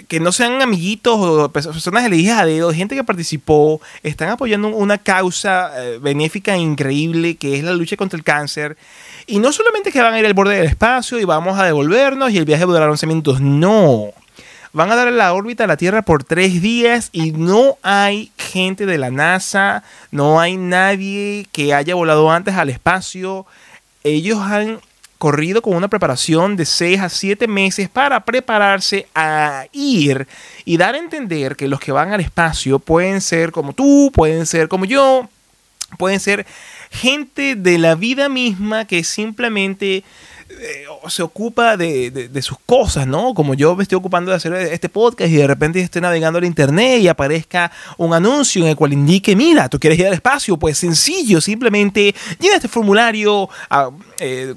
que 0.07 0.19
no 0.19 0.31
sean 0.31 0.61
amiguitos 0.61 1.15
o 1.19 1.51
personas 1.51 2.05
elegidas 2.05 2.39
a 2.39 2.45
dedo, 2.45 2.73
gente 2.73 2.95
que 2.95 3.03
participó, 3.03 3.81
están 4.03 4.29
apoyando 4.29 4.69
una 4.69 4.97
causa 4.97 5.71
eh, 5.77 5.99
benéfica 6.01 6.57
increíble 6.57 7.35
que 7.35 7.57
es 7.57 7.63
la 7.63 7.73
lucha 7.73 7.97
contra 7.97 8.17
el 8.17 8.23
cáncer. 8.23 8.77
Y 9.27 9.39
no 9.39 9.51
solamente 9.51 9.91
que 9.91 10.01
van 10.01 10.13
a 10.13 10.19
ir 10.19 10.25
al 10.25 10.33
borde 10.33 10.55
del 10.55 10.65
espacio 10.65 11.19
y 11.19 11.25
vamos 11.25 11.59
a 11.59 11.65
devolvernos 11.65 12.31
y 12.31 12.37
el 12.37 12.45
viaje 12.45 12.65
durará 12.65 12.89
11 12.89 13.07
minutos, 13.07 13.41
no. 13.41 14.11
Van 14.73 14.89
a 14.89 14.95
dar 14.95 15.11
la 15.11 15.33
órbita 15.33 15.65
a 15.65 15.67
la 15.67 15.75
Tierra 15.75 16.01
por 16.01 16.23
tres 16.23 16.61
días 16.61 17.09
y 17.11 17.31
no 17.31 17.77
hay 17.81 18.31
gente 18.37 18.85
de 18.85 18.97
la 18.97 19.11
NASA, 19.11 19.83
no 20.11 20.39
hay 20.39 20.55
nadie 20.55 21.45
que 21.51 21.73
haya 21.73 21.93
volado 21.93 22.31
antes 22.31 22.55
al 22.55 22.69
espacio. 22.69 23.45
Ellos 24.03 24.39
han 24.39 24.79
corrido 25.21 25.61
con 25.61 25.75
una 25.75 25.87
preparación 25.87 26.55
de 26.55 26.65
6 26.65 26.99
a 26.99 27.07
7 27.07 27.47
meses 27.47 27.87
para 27.87 28.25
prepararse 28.25 29.07
a 29.13 29.67
ir 29.71 30.27
y 30.65 30.77
dar 30.77 30.95
a 30.95 30.97
entender 30.97 31.55
que 31.55 31.67
los 31.67 31.79
que 31.79 31.91
van 31.91 32.11
al 32.11 32.21
espacio 32.21 32.79
pueden 32.79 33.21
ser 33.21 33.51
como 33.51 33.73
tú, 33.73 34.11
pueden 34.15 34.47
ser 34.47 34.67
como 34.67 34.85
yo, 34.85 35.29
pueden 35.99 36.19
ser 36.19 36.47
gente 36.89 37.53
de 37.53 37.77
la 37.77 37.93
vida 37.93 38.29
misma 38.29 38.85
que 38.85 39.03
simplemente 39.03 40.03
eh, 40.59 40.85
se 41.07 41.21
ocupa 41.21 41.77
de, 41.77 42.29
sus 42.41 42.57
cosas, 42.65 43.05
¿no? 43.05 43.35
Como 43.35 43.53
yo 43.53 43.75
me 43.75 43.83
estoy 43.83 43.97
ocupando 43.97 44.31
de 44.31 44.37
hacer 44.37 44.53
este 44.53 44.89
podcast 44.89 45.31
y 45.31 45.35
de 45.35 45.47
repente 45.47 45.79
estoy 45.79 46.01
navegando 46.01 46.39
el 46.39 46.45
internet 46.45 46.99
y 46.99 47.07
aparezca 47.07 47.71
un 47.97 48.13
anuncio 48.13 48.63
en 48.63 48.69
el 48.69 48.75
cual 48.75 48.93
indique, 48.93 49.35
mira, 49.35 49.69
tú 49.69 49.79
quieres 49.79 49.99
ir 49.99 50.07
al 50.07 50.13
espacio, 50.13 50.57
pues 50.57 50.79
sencillo, 50.79 51.39
simplemente 51.41 52.13
llena 52.39 52.55
este 52.55 52.67
formulario, 52.67 53.49
ah, 53.69 53.91
eh, 54.19 54.55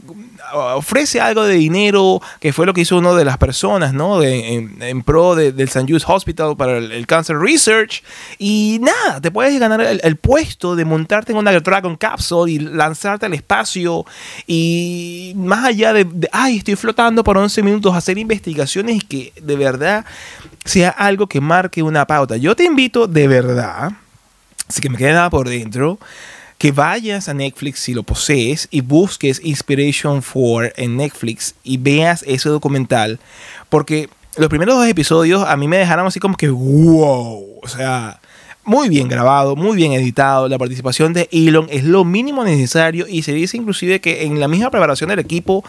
ofrece 0.52 1.20
algo 1.20 1.44
de 1.44 1.54
dinero, 1.54 2.20
que 2.40 2.52
fue 2.52 2.66
lo 2.66 2.74
que 2.74 2.82
hizo 2.82 2.96
una 2.96 3.12
de 3.14 3.24
las 3.24 3.38
personas, 3.38 3.92
¿no? 3.92 4.22
en, 4.22 5.02
pro 5.02 5.34
del 5.34 5.60
St. 5.60 5.86
Jude's 5.86 6.04
Hospital 6.06 6.56
para 6.56 6.78
el, 6.78 7.06
Cancer 7.06 7.36
Research. 7.38 8.02
Y 8.38 8.78
nada, 8.80 9.20
te 9.20 9.30
puedes 9.30 9.58
ganar 9.58 9.80
el, 9.80 10.16
puesto 10.16 10.76
de 10.76 10.84
montarte 10.84 11.32
en 11.32 11.38
una 11.38 11.52
Dragon 11.52 11.96
Capsule 11.96 12.52
y 12.52 12.58
lanzarte 12.58 13.26
al 13.26 13.34
espacio. 13.34 14.04
Y 14.46 15.32
más 15.36 15.64
allá 15.64 15.92
de, 15.92 16.06
ay, 16.32 16.58
estoy 16.58 16.76
flotando 16.76 17.24
por 17.24 17.36
11 17.38 17.62
minutos, 17.62 17.94
hacer 17.94 18.18
investigaciones 18.18 19.04
que 19.04 19.32
de 19.40 19.56
verdad 19.56 20.04
sea 20.64 20.90
algo 20.90 21.26
que 21.26 21.40
marque 21.40 21.82
una 21.82 22.06
pauta. 22.06 22.36
Yo 22.36 22.56
te 22.56 22.64
invito 22.64 23.06
de 23.06 23.28
verdad, 23.28 23.92
así 24.68 24.80
que 24.80 24.90
me 24.90 24.98
queda 24.98 25.28
por 25.30 25.48
dentro 25.48 25.98
que 26.58 26.72
vayas 26.72 27.28
a 27.28 27.34
Netflix 27.34 27.80
si 27.80 27.94
lo 27.94 28.02
posees 28.02 28.68
y 28.70 28.80
busques 28.80 29.40
Inspiration 29.44 30.22
4 30.22 30.72
en 30.76 30.96
Netflix 30.96 31.54
y 31.64 31.76
veas 31.76 32.24
ese 32.26 32.48
documental. 32.48 33.18
Porque 33.68 34.08
los 34.36 34.48
primeros 34.48 34.76
dos 34.76 34.88
episodios 34.88 35.44
a 35.46 35.56
mí 35.56 35.68
me 35.68 35.78
dejaron 35.78 36.06
así 36.06 36.20
como 36.20 36.36
que 36.36 36.48
wow. 36.48 37.60
O 37.62 37.68
sea, 37.68 38.20
muy 38.64 38.88
bien 38.88 39.08
grabado, 39.08 39.56
muy 39.56 39.76
bien 39.76 39.92
editado. 39.92 40.48
La 40.48 40.58
participación 40.58 41.12
de 41.12 41.28
Elon 41.32 41.66
es 41.70 41.84
lo 41.84 42.04
mínimo 42.04 42.44
necesario 42.44 43.06
y 43.08 43.22
se 43.22 43.32
dice 43.32 43.56
inclusive 43.56 44.00
que 44.00 44.24
en 44.24 44.40
la 44.40 44.48
misma 44.48 44.70
preparación 44.70 45.10
del 45.10 45.18
equipo 45.18 45.64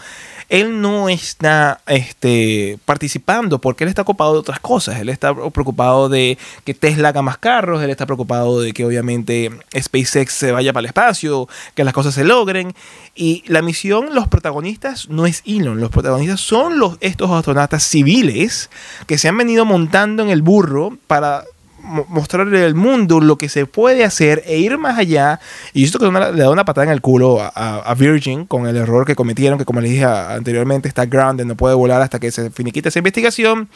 él 0.48 0.80
no 0.80 1.08
está 1.08 1.80
este, 1.86 2.78
participando 2.84 3.58
porque 3.58 3.82
él 3.84 3.88
está 3.88 4.02
ocupado 4.02 4.34
de 4.34 4.38
otras 4.38 4.60
cosas. 4.60 5.00
Él 5.00 5.08
está 5.08 5.34
preocupado 5.50 6.08
de 6.08 6.38
que 6.64 6.74
Tesla 6.74 7.08
haga 7.08 7.22
más 7.22 7.38
carros, 7.38 7.82
él 7.82 7.90
está 7.90 8.06
preocupado 8.06 8.60
de 8.60 8.72
que 8.72 8.84
obviamente 8.84 9.50
SpaceX 9.76 10.32
se 10.32 10.52
vaya 10.52 10.72
para 10.72 10.82
el 10.82 10.86
espacio, 10.86 11.48
que 11.74 11.84
las 11.84 11.94
cosas 11.94 12.14
se 12.14 12.24
logren. 12.24 12.74
Y 13.14 13.42
la 13.46 13.62
misión, 13.62 14.14
los 14.14 14.28
protagonistas 14.28 15.08
no 15.08 15.26
es 15.26 15.42
Elon, 15.46 15.80
los 15.80 15.90
protagonistas 15.90 16.40
son 16.40 16.78
los, 16.78 16.96
estos 17.00 17.30
astronautas 17.30 17.82
civiles 17.82 18.70
que 19.06 19.18
se 19.18 19.28
han 19.28 19.36
venido 19.36 19.64
montando 19.64 20.22
en 20.22 20.30
el 20.30 20.42
burro 20.42 20.96
para 21.08 21.44
mostrarle 21.86 22.64
al 22.64 22.74
mundo 22.74 23.20
lo 23.20 23.38
que 23.38 23.48
se 23.48 23.66
puede 23.66 24.04
hacer 24.04 24.42
e 24.46 24.58
ir 24.58 24.78
más 24.78 24.98
allá. 24.98 25.40
Y 25.72 25.84
esto 25.84 25.98
que 25.98 26.06
le 26.06 26.42
da 26.42 26.50
una 26.50 26.64
patada 26.64 26.86
en 26.86 26.92
el 26.92 27.00
culo 27.00 27.40
a, 27.40 27.94
Virgin 27.96 28.44
con 28.44 28.66
el 28.66 28.76
error 28.76 29.06
que 29.06 29.14
cometieron, 29.14 29.58
que 29.58 29.64
como 29.64 29.80
les 29.80 29.92
dije 29.92 30.04
anteriormente 30.04 30.88
está 30.88 31.06
grounded, 31.06 31.44
no 31.44 31.56
puede 31.56 31.74
volar 31.74 32.02
hasta 32.02 32.18
que 32.18 32.30
se 32.30 32.50
finiquite 32.50 32.88
esa 32.88 32.98
investigación. 32.98 33.68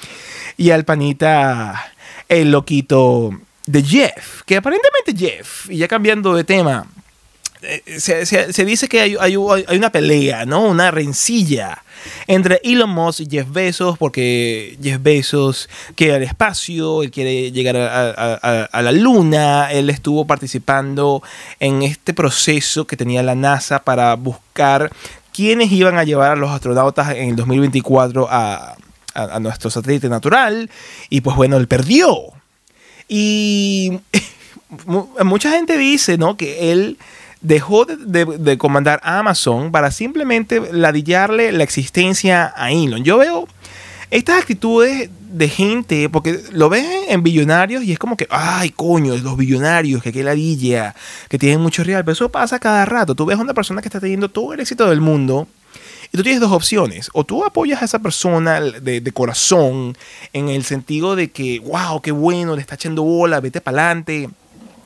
Y 0.56 0.70
al 0.70 0.84
panita, 0.84 1.92
el 2.28 2.50
loquito 2.50 3.30
de 3.66 3.82
Jeff, 3.82 4.42
que 4.46 4.56
aparentemente 4.56 5.14
Jeff, 5.16 5.70
y 5.70 5.78
ya 5.78 5.88
cambiando 5.88 6.34
de 6.34 6.44
tema, 6.44 6.86
eh, 7.62 8.00
se, 8.00 8.64
dice 8.64 8.88
que 8.88 9.00
hay, 9.00 9.36
una 9.36 9.92
pelea, 9.92 10.46
¿no? 10.46 10.62
Una 10.62 10.90
rencilla 10.90 11.82
entre 12.26 12.60
Elon 12.64 12.88
Musk 12.88 13.20
y 13.20 13.26
Jeff 13.30 13.50
Bezos, 13.50 13.98
porque 13.98 14.78
Jeff 14.82 15.02
Bezos 15.02 15.68
quiere 15.94 16.14
al 16.14 16.22
espacio, 16.22 17.02
él 17.02 17.10
quiere 17.10 17.52
llegar 17.52 17.76
a, 17.76 18.82
la 18.82 18.92
luna, 18.92 19.70
él 19.72 19.90
estuvo 19.90 20.26
participando 20.26 21.22
en 21.58 21.82
este 21.82 22.14
proceso 22.14 22.86
que 22.86 22.96
tenía 22.96 23.22
la 23.22 23.34
NASA 23.34 23.82
para 23.82 24.14
buscar 24.14 24.90
quiénes 25.32 25.70
iban 25.70 25.98
a 25.98 26.04
llevar 26.04 26.32
a 26.32 26.36
los 26.36 26.50
astronautas 26.50 27.14
en 27.14 27.30
el 27.30 27.36
2024 27.36 28.26
a, 28.30 28.76
nuestro 29.40 29.68
satélite 29.70 30.08
natural, 30.08 30.70
y 31.10 31.20
pues 31.20 31.36
bueno, 31.36 31.58
él 31.58 31.68
perdió. 31.68 32.16
Y 33.08 34.00
mucha 34.86 35.50
gente 35.50 35.76
dice, 35.76 36.16
¿no? 36.16 36.38
Que 36.38 36.72
él 36.72 36.96
dejó 37.40 37.86
de, 37.86 38.58
comandar 38.58 39.00
a 39.02 39.18
Amazon 39.18 39.72
para 39.72 39.90
simplemente 39.90 40.60
ladillarle 40.72 41.52
la 41.52 41.64
existencia 41.64 42.52
a 42.56 42.70
Elon. 42.70 43.04
Yo 43.04 43.18
veo 43.18 43.48
estas 44.10 44.40
actitudes 44.40 45.10
de 45.30 45.48
gente, 45.48 46.08
porque 46.08 46.40
lo 46.50 46.68
ven 46.68 46.84
en 47.08 47.22
billonarios 47.22 47.84
y 47.84 47.92
es 47.92 47.98
como 47.98 48.16
que, 48.16 48.26
ay, 48.30 48.70
coño, 48.70 49.16
los 49.16 49.36
billonarios, 49.36 50.02
que 50.02 50.12
qué 50.12 50.24
ladilla, 50.24 50.94
que 51.28 51.38
tienen 51.38 51.60
mucho 51.60 51.84
real, 51.84 52.04
pero 52.04 52.14
eso 52.14 52.28
pasa 52.28 52.58
cada 52.58 52.84
rato. 52.84 53.14
Tú 53.14 53.24
ves 53.26 53.38
a 53.38 53.42
una 53.42 53.54
persona 53.54 53.80
que 53.80 53.88
está 53.88 54.00
teniendo 54.00 54.28
todo 54.28 54.52
el 54.52 54.60
éxito 54.60 54.88
del 54.88 55.00
mundo. 55.00 55.46
Y 56.12 56.16
tú 56.16 56.24
tienes 56.24 56.40
dos 56.40 56.50
opciones. 56.50 57.08
O 57.12 57.22
tú 57.22 57.44
apoyas 57.44 57.82
a 57.82 57.84
esa 57.84 58.00
persona 58.00 58.60
de, 58.60 59.00
de 59.00 59.12
corazón 59.12 59.96
en 60.32 60.48
el 60.48 60.64
sentido 60.64 61.14
de 61.14 61.30
que, 61.30 61.60
wow, 61.60 62.00
qué 62.02 62.10
bueno, 62.10 62.56
le 62.56 62.60
está 62.60 62.74
echando 62.74 63.04
bola, 63.04 63.38
vete 63.38 63.60
para 63.60 63.84
adelante 63.84 64.28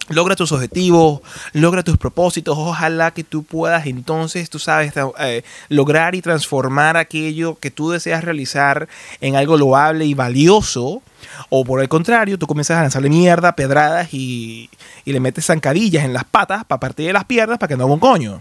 Logra 0.09 0.37
tus 0.37 0.53
objetivos, 0.53 1.21
logra 1.55 1.83
tus 1.83 1.97
propósitos. 1.97 2.57
Ojalá 2.59 3.13
que 3.13 3.25
tú 3.25 3.43
puedas 3.43 3.87
entonces, 3.87 4.51
tú 4.51 4.59
sabes, 4.59 4.93
eh, 5.19 5.43
lograr 5.71 6.15
y 6.15 6.21
transformar 6.21 6.99
aquello 6.99 7.59
que 7.59 7.71
tú 7.71 7.91
deseas 7.91 8.23
realizar 8.23 8.87
en 9.23 9.37
algo 9.37 9.57
loable 9.57 10.05
y 10.05 10.13
valioso. 10.13 11.03
O 11.49 11.65
por 11.65 11.81
el 11.81 11.89
contrario, 11.89 12.39
tú 12.39 12.47
comienzas 12.47 12.79
a 12.79 12.83
lanzarle 12.83 13.09
mierda, 13.09 13.57
pedradas 13.57 14.13
y, 14.13 14.69
le 15.07 15.21
metes 15.21 15.47
zancadillas 15.47 16.05
en 16.05 16.13
las 16.13 16.25
patas 16.25 16.65
para 16.65 16.81
partir 16.81 17.07
de 17.07 17.13
las 17.13 17.25
piernas 17.25 17.59
para 17.59 17.69
que 17.69 17.77
no 17.77 17.85
haga 17.85 17.95
un 17.95 18.01
coño. 18.01 18.41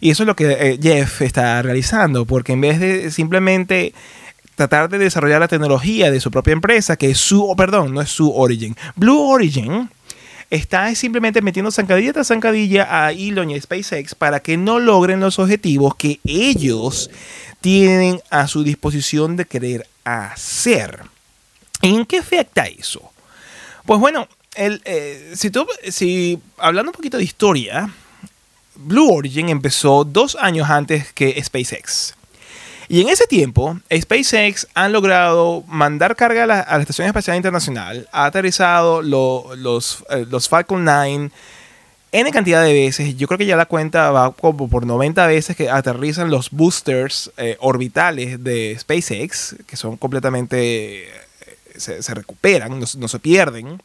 Y 0.00 0.10
eso 0.10 0.22
es 0.22 0.26
lo 0.26 0.36
que 0.36 0.52
eh, 0.52 0.78
Jeff 0.82 1.20
está 1.22 1.60
realizando, 1.62 2.24
porque 2.24 2.52
en 2.52 2.60
vez 2.60 2.80
de 2.80 3.10
simplemente 3.10 3.94
tratar 4.54 4.88
de 4.88 4.98
desarrollar 4.98 5.40
la 5.40 5.48
tecnología 5.48 6.10
de 6.10 6.20
su 6.20 6.30
propia 6.30 6.52
empresa, 6.52 6.96
que 6.96 7.10
es 7.10 7.18
su, 7.18 7.54
perdón, 7.56 7.92
no 7.92 8.00
es 8.00 8.10
su 8.10 8.32
Origin. 8.34 8.76
Blue 8.96 9.20
Origin 9.20 9.90
está 10.50 10.94
simplemente 10.94 11.42
metiendo 11.42 11.70
zancadilla 11.70 12.12
tras 12.12 12.28
zancadilla 12.28 12.86
a 12.90 13.12
Elon 13.12 13.50
y 13.50 13.56
a 13.56 13.60
SpaceX 13.60 14.14
para 14.14 14.40
que 14.40 14.56
no 14.56 14.78
logren 14.78 15.20
los 15.20 15.38
objetivos 15.38 15.94
que 15.96 16.20
ellos 16.24 17.10
tienen 17.60 18.20
a 18.30 18.46
su 18.46 18.62
disposición 18.62 19.36
de 19.36 19.46
querer 19.46 19.86
hacer. 20.04 21.02
¿En 21.82 22.04
qué 22.06 22.18
afecta 22.18 22.66
eso? 22.66 23.12
Pues 23.86 24.00
bueno, 24.00 24.28
el, 24.54 24.80
eh, 24.84 25.32
si, 25.34 25.50
tú, 25.50 25.66
si 25.90 26.38
hablando 26.58 26.90
un 26.90 26.96
poquito 26.96 27.16
de 27.16 27.24
historia, 27.24 27.90
Blue 28.74 29.12
Origin 29.12 29.48
empezó 29.48 30.04
dos 30.04 30.36
años 30.40 30.68
antes 30.70 31.12
que 31.12 31.42
SpaceX. 31.42 32.14
Y 32.88 33.00
en 33.00 33.08
ese 33.08 33.26
tiempo, 33.26 33.78
SpaceX 33.92 34.66
han 34.74 34.92
logrado 34.92 35.64
mandar 35.66 36.16
carga 36.16 36.44
a 36.44 36.46
la, 36.46 36.60
Estación 36.80 37.06
Espacial 37.06 37.36
Internacional, 37.36 38.08
ha 38.12 38.26
aterrizado 38.26 39.02
los, 39.02 40.04
eh, 40.10 40.26
los 40.28 40.48
Falcon 40.48 40.84
9 40.84 41.30
N 42.12 42.30
cantidad 42.30 42.62
de 42.62 42.72
veces, 42.72 43.16
yo 43.16 43.26
creo 43.26 43.38
que 43.38 43.46
ya 43.46 43.56
la 43.56 43.66
cuenta 43.66 44.12
va 44.12 44.30
como 44.30 44.68
por 44.68 44.86
90 44.86 45.26
veces 45.26 45.56
que 45.56 45.68
aterrizan 45.68 46.30
los 46.30 46.52
boosters 46.52 47.32
eh, 47.36 47.56
orbitales 47.58 48.44
de 48.44 48.76
SpaceX, 48.78 49.56
que 49.66 49.76
son 49.76 49.96
completamente, 49.96 51.08
eh, 51.08 51.10
se, 51.76 52.14
recuperan, 52.14 52.78
no 52.78 53.08
se 53.08 53.18
pierden 53.18 53.80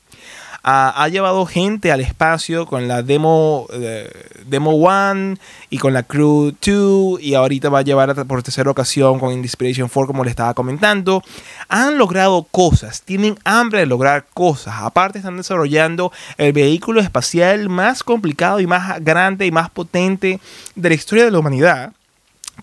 ha, 0.64 1.08
llevado 1.08 1.46
gente 1.46 1.92
al 1.92 2.02
espacio 2.02 2.66
con 2.66 2.88
la 2.88 3.02
demo, 3.02 3.68
eh, 3.72 4.10
demo 4.46 4.72
1 4.72 5.36
y 5.70 5.78
con 5.78 5.94
la 5.94 6.04
Crew 6.04 6.54
2 6.66 7.22
y 7.22 7.36
ahorita 7.36 7.70
va 7.70 7.80
a 7.80 7.84
llevar 7.84 8.26
por 8.26 8.44
tercera 8.44 8.70
ocasión 8.70 9.20
con 9.20 9.32
Inspiration 9.32 9.90
4 9.92 10.08
como 10.08 10.24
le 10.24 10.30
estaba 10.30 10.54
comentando. 10.54 11.24
Han 11.70 11.98
logrado 11.98 12.44
cosas, 12.44 13.02
tienen 13.04 13.38
hambre 13.44 13.80
de 13.80 13.86
lograr 13.86 14.26
cosas. 14.34 14.76
Aparte 14.80 15.20
están 15.20 15.38
desarrollando 15.38 16.12
el 16.38 16.54
vehículo 16.54 17.02
espacial 17.02 17.70
más 17.70 18.04
complicado 18.04 18.60
y 18.60 18.68
más 18.68 19.04
grande 19.04 19.46
y 19.46 19.52
más 19.52 19.70
potente 19.70 20.40
de 20.76 20.90
la 20.90 20.96
historia 20.96 21.26
de 21.26 21.32
la 21.32 21.40
humanidad 21.40 21.94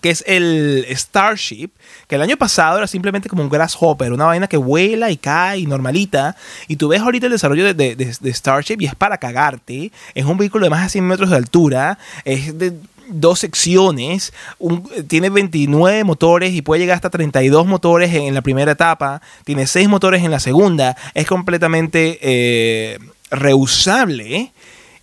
que 0.01 0.09
es 0.09 0.23
el 0.27 0.85
Starship, 0.89 1.69
que 2.07 2.15
el 2.15 2.21
año 2.21 2.37
pasado 2.37 2.77
era 2.77 2.87
simplemente 2.87 3.29
como 3.29 3.43
un 3.43 3.49
grasshopper, 3.49 4.11
una 4.11 4.25
vaina 4.25 4.47
que 4.47 4.57
vuela 4.57 5.11
y 5.11 5.17
cae 5.17 5.59
y 5.59 5.65
normalita. 5.65 6.35
Y 6.67 6.75
tú 6.75 6.89
ves 6.89 7.01
ahorita 7.01 7.27
el 7.27 7.31
desarrollo 7.31 7.73
de, 7.73 8.33
Starship 8.33 8.77
y 8.79 8.85
es 8.85 8.95
para 8.95 9.17
cagarte. 9.17 9.91
Es 10.13 10.25
un 10.25 10.37
vehículo 10.37 10.65
de 10.65 10.69
más 10.69 10.83
de 10.83 10.89
100 10.89 11.07
metros 11.07 11.29
de 11.29 11.35
altura, 11.35 11.97
es 12.25 12.57
de 12.57 12.73
dos 13.09 13.39
secciones, 13.39 14.33
tiene 15.07 15.29
29 15.29 16.03
motores 16.03 16.53
y 16.53 16.61
puede 16.61 16.81
llegar 16.81 16.95
hasta 16.95 17.09
32 17.09 17.65
motores 17.65 18.13
en, 18.13 18.33
la 18.33 18.41
primera 18.41 18.73
etapa, 18.73 19.21
tiene 19.45 19.65
6 19.65 19.87
motores 19.87 20.23
en 20.23 20.31
la 20.31 20.39
segunda, 20.39 20.97
es 21.13 21.25
completamente 21.25 22.19
eh, 22.21 22.99
reusable 23.31 24.51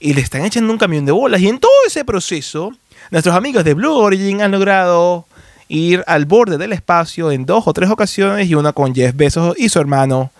y 0.01 0.13
le 0.13 0.21
están 0.21 0.45
echando 0.45 0.71
un 0.71 0.79
camión 0.79 1.07
de 1.07 1.13
bolas. 1.13 1.41
Y 1.41 1.49
en 1.49 1.59
todo 1.59 1.73
ese 1.87 2.05
proceso 2.05 2.75
Nuestros 3.11 3.35
amigos 3.35 3.65
de 3.65 3.75
Blue 3.75 3.95
Origin 3.95 4.43
han 4.43 4.51
logrado 4.51 5.27
ir 5.69 6.05
al 6.07 6.25
borde 6.25 6.59
del 6.59 6.73
espacio 6.73 7.31
en 7.31 7.47
dos 7.47 7.67
o 7.67 7.73
tres 7.73 7.91
ocasiones 7.91 8.49
y 8.49 8.55
una 8.55 8.73
con 8.73 8.95
Jeff 8.95 9.15
Bezos 9.17 9.57
y 9.59 9.69
su 9.69 9.79
hermano 9.81 10.31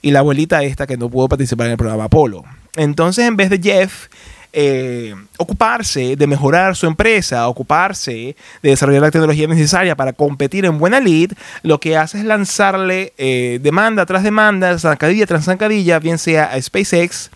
y 0.00 0.10
la 0.10 0.20
abuelita 0.20 0.62
esta 0.62 0.86
que 0.86 0.96
no 0.96 1.08
pudo 1.08 1.28
participar 1.28 1.66
en 1.66 1.72
el 1.72 1.78
programa 1.78 2.04
Apolo. 2.04 2.44
Entonces, 2.76 3.26
en 3.26 3.36
vez 3.36 3.50
de 3.50 3.60
Jeff 3.60 4.08
eh, 4.54 5.14
ocuparse 5.38 6.14
de 6.14 6.26
mejorar 6.26 6.76
su 6.76 6.86
empresa, 6.86 7.48
ocuparse 7.48 8.36
de 8.62 8.70
desarrollar 8.70 9.02
la 9.02 9.10
tecnología 9.10 9.46
necesaria 9.46 9.96
para 9.96 10.12
competir 10.12 10.66
en 10.66 10.78
buena 10.78 11.00
lead, 11.00 11.30
lo 11.62 11.80
que 11.80 11.96
hace 11.96 12.18
es 12.18 12.24
lanzarle 12.24 13.14
eh, 13.16 13.60
demanda 13.62 14.04
tras 14.04 14.22
demanda, 14.22 14.78
zancadilla 14.78 15.26
tras 15.26 15.44
zancadilla, 15.44 15.98
bien 16.00 16.18
sea 16.18 16.44
a 16.52 16.60
SpaceX, 16.60 17.30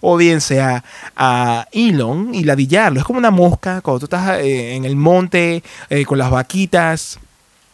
o 0.00 0.16
bien 0.16 0.40
sea 0.40 0.84
a 1.16 1.66
Elon 1.72 2.34
y 2.34 2.44
ladillarlo. 2.44 3.00
Es 3.00 3.06
como 3.06 3.18
una 3.18 3.30
mosca 3.30 3.80
cuando 3.80 4.00
tú 4.00 4.06
estás 4.06 4.40
eh, 4.40 4.74
en 4.74 4.84
el 4.84 4.96
monte 4.96 5.62
eh, 5.90 6.04
con 6.04 6.18
las 6.18 6.30
vaquitas. 6.30 7.18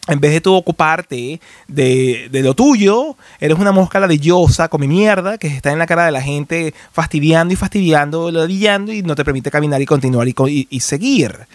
En 0.08 0.18
vez 0.18 0.32
de 0.32 0.40
tú 0.40 0.52
ocuparte 0.52 1.40
de, 1.68 2.28
lo 2.32 2.54
tuyo, 2.54 3.16
eres 3.38 3.56
una 3.56 3.70
mosca 3.70 4.00
ladillosa, 4.00 4.66
come 4.66 4.88
mierda, 4.88 5.38
que 5.38 5.46
está 5.46 5.70
en 5.70 5.78
la 5.78 5.86
cara 5.86 6.06
de 6.06 6.10
la 6.10 6.20
gente 6.20 6.74
fastidiando 6.90 7.54
y 7.54 7.56
fastidiando, 7.56 8.32
ladillando 8.32 8.92
y 8.92 9.02
no 9.02 9.14
te 9.14 9.24
permite 9.24 9.52
caminar 9.52 9.80
y 9.80 9.86
continuar 9.86 10.26
y, 10.26 10.80
seguir. 10.80 11.46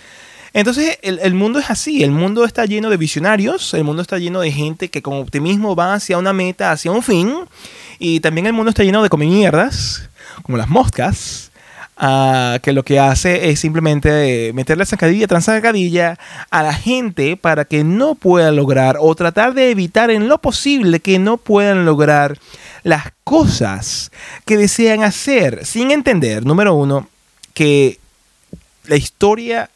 Entonces 0.53 0.97
el, 1.01 1.19
el, 1.19 1.33
mundo 1.33 1.59
es 1.59 1.69
así, 1.69 2.05
el 2.05 2.11
mundo 2.11 2.45
está 2.45 2.63
lleno 2.65 2.89
de 2.89 2.95
visionarios, 2.95 3.73
el 3.73 3.83
mundo 3.83 4.01
está 4.01 4.17
lleno 4.17 4.39
de 4.39 4.51
gente 4.53 4.89
que 4.89 5.01
con 5.01 5.15
optimismo 5.15 5.75
va 5.75 5.95
hacia 5.95 6.17
una 6.17 6.31
meta, 6.31 6.71
hacia 6.71 6.89
un 6.89 7.03
fin, 7.03 7.35
y 7.99 8.21
también 8.21 8.47
el 8.47 8.53
mundo 8.53 8.69
está 8.69 8.83
lleno 8.83 9.03
de 9.03 9.09
come 9.09 9.25
mierdas 9.25 10.09
como 10.41 10.57
las 10.57 10.69
moscas, 10.69 11.51
ah, 11.97 12.59
que 12.61 12.73
lo 12.73 12.83
que 12.83 12.99
hace 12.99 13.49
es 13.49 13.59
simplemente 13.59 14.51
meterle 14.53 14.85
zancadilla 14.85 15.27
tras 15.27 15.45
zancadilla 15.45 16.17
a 16.49 16.63
la 16.63 16.73
gente 16.73 17.37
para 17.37 17.65
que 17.65 17.83
no 17.83 18.15
pueda 18.15 18.51
lograr 18.51 18.97
o 18.99 19.15
tratar 19.15 19.53
de 19.53 19.71
evitar 19.71 20.09
en 20.11 20.27
lo 20.27 20.39
posible 20.39 20.99
que 20.99 21.19
no 21.19 21.37
puedan 21.37 21.85
lograr 21.85 22.37
las 22.83 23.11
cosas 23.23 24.11
que 24.45 24.57
desean 24.57 25.03
hacer, 25.03 25.65
sin 25.65 25.91
entender, 25.91 26.45
número 26.45 26.73
uno, 26.73 27.09
que 27.53 27.99
la 28.85 28.95
historia 28.95 29.69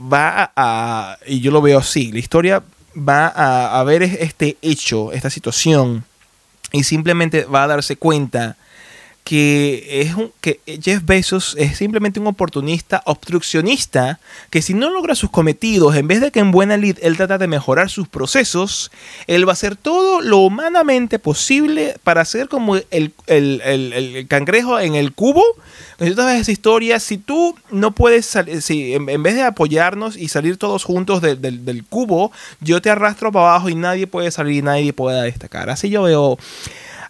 va 0.00 0.52
a, 0.56 1.18
y 1.26 1.40
yo 1.40 1.50
lo 1.50 1.62
veo 1.62 1.78
así, 1.78 2.10
la 2.12 2.18
historia 2.18 2.62
va 2.96 3.28
a, 3.28 3.78
a 3.78 3.84
ver 3.84 4.02
este 4.02 4.56
hecho, 4.62 5.12
esta 5.12 5.30
situación, 5.30 6.04
y 6.72 6.84
simplemente 6.84 7.44
va 7.44 7.64
a 7.64 7.68
darse 7.68 7.96
cuenta 7.96 8.56
que, 9.26 10.02
es 10.02 10.14
un, 10.14 10.30
que 10.40 10.60
Jeff 10.80 11.04
Bezos 11.04 11.56
es 11.58 11.78
simplemente 11.78 12.20
un 12.20 12.28
oportunista 12.28 13.02
obstruccionista 13.06 14.20
que 14.50 14.62
si 14.62 14.72
no 14.72 14.88
logra 14.88 15.16
sus 15.16 15.30
cometidos, 15.30 15.96
en 15.96 16.06
vez 16.06 16.20
de 16.20 16.30
que 16.30 16.38
en 16.38 16.52
buena 16.52 16.76
lid 16.76 16.96
él 17.02 17.16
trata 17.16 17.36
de 17.36 17.48
mejorar 17.48 17.90
sus 17.90 18.06
procesos, 18.06 18.92
él 19.26 19.44
va 19.44 19.50
a 19.50 19.54
hacer 19.54 19.74
todo 19.74 20.20
lo 20.20 20.38
humanamente 20.38 21.18
posible 21.18 21.96
para 22.04 22.24
ser 22.24 22.46
como 22.46 22.76
el, 22.76 24.26
cangrejo 24.28 24.78
en 24.78 24.94
el 24.94 25.12
cubo. 25.12 25.42
Tú 25.98 26.04
ves 26.04 26.42
esa 26.42 26.52
historia, 26.52 27.00
si 27.00 27.18
tú 27.18 27.56
no 27.72 27.96
puedes 27.96 28.32
si 28.60 28.94
en, 28.94 29.22
vez 29.24 29.34
de 29.34 29.42
apoyarnos 29.42 30.16
y 30.16 30.28
salir 30.28 30.56
todos 30.56 30.84
juntos 30.84 31.20
del 31.20 31.84
cubo, 31.88 32.30
yo 32.60 32.80
te 32.80 32.90
arrastro 32.90 33.32
para 33.32 33.48
abajo 33.48 33.70
y 33.70 33.74
nadie 33.74 34.06
puede 34.06 34.30
salir 34.30 34.58
y 34.58 34.62
nadie 34.62 34.92
puede 34.92 35.20
destacar. 35.24 35.68
Así 35.68 35.90
yo 35.90 36.04
veo 36.04 36.38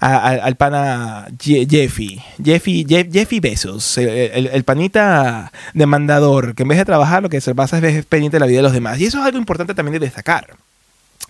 al 0.06 0.56
pana 0.56 1.28
Jeffy, 1.38 2.20
Jeffy, 2.42 2.86
Jeffy 2.88 3.40
Bezos, 3.40 3.98
el, 3.98 4.46
el, 4.52 4.64
panita 4.64 5.52
demandador, 5.75 6.54
que 6.54 6.62
en 6.62 6.68
vez 6.68 6.78
de 6.78 6.84
trabajar 6.84 7.22
lo 7.22 7.28
que 7.28 7.40
se 7.40 7.54
pasa 7.54 7.78
es 7.78 8.06
pendiente 8.06 8.36
de 8.36 8.40
la 8.40 8.46
vida 8.46 8.58
de 8.58 8.62
los 8.62 8.72
demás. 8.72 9.00
Y 9.00 9.06
eso 9.06 9.18
es 9.18 9.25
algo 9.25 9.38
importante 9.38 9.75
también 9.75 9.94
de 9.94 10.00
destacar. 10.00 10.56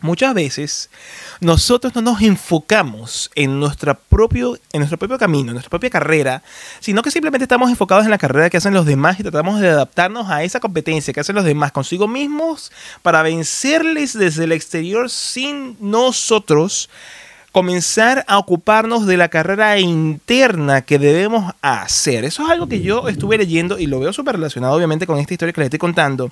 Muchas 0.02 0.35
veces 0.35 0.90
nosotros 1.40 1.95
no 1.95 2.02
nos 2.02 2.21
enfocamos 2.21 3.30
en, 3.35 3.59
nuestra 3.59 3.95
propio, 3.95 4.59
en 4.73 4.80
nuestro 4.80 4.99
propio 4.99 5.16
camino, 5.16 5.49
en 5.49 5.54
nuestra 5.54 5.71
propia 5.71 5.88
carrera, 5.88 6.42
sino 6.80 7.02
que 7.02 7.11
simplemente 7.11 7.45
estamos 7.45 7.71
enfocados 7.71 8.04
en 8.04 8.11
la 8.11 8.18
carrera 8.18 8.50
que 8.50 8.59
hacen 8.59 8.75
los 8.75 8.85
demás 8.85 9.18
y 9.18 9.23
tratamos 9.23 9.59
de 9.59 9.71
adaptarnos 9.71 10.28
a 10.28 10.42
esa 10.42 10.61
competencia 10.61 11.14
que 11.14 11.21
hacen 11.21 11.35
los 11.35 11.47
demás 11.47 11.73
consigo 11.73 12.09
mismos 12.09 12.73
para 13.00 13.23
vencerles 13.23 14.12
desde 14.12 14.45
el 14.45 14.52
exterior 14.52 15.09
sin 15.09 15.78
nosotros 15.80 16.90
comenzar 17.56 18.22
a 18.28 18.36
ocuparnos 18.36 19.06
de 19.06 19.16
la 19.16 19.30
carrera 19.30 19.78
interna 19.78 20.82
que 20.82 20.98
debemos 20.98 21.54
hacer. 21.62 22.26
Eso 22.26 22.42
es 22.42 22.50
algo 22.50 22.68
que 22.68 22.82
yo 22.82 23.08
estuve 23.08 23.38
leyendo 23.38 23.78
y 23.78 23.86
lo 23.86 23.98
veo 23.98 24.12
súper 24.12 24.34
relacionado 24.34 24.75
obviamente 24.75 25.06
con 25.06 25.18
esta 25.18 25.32
historia 25.32 25.54
que 25.54 25.62
les 25.62 25.68
estoy 25.68 25.78
contando 25.78 26.30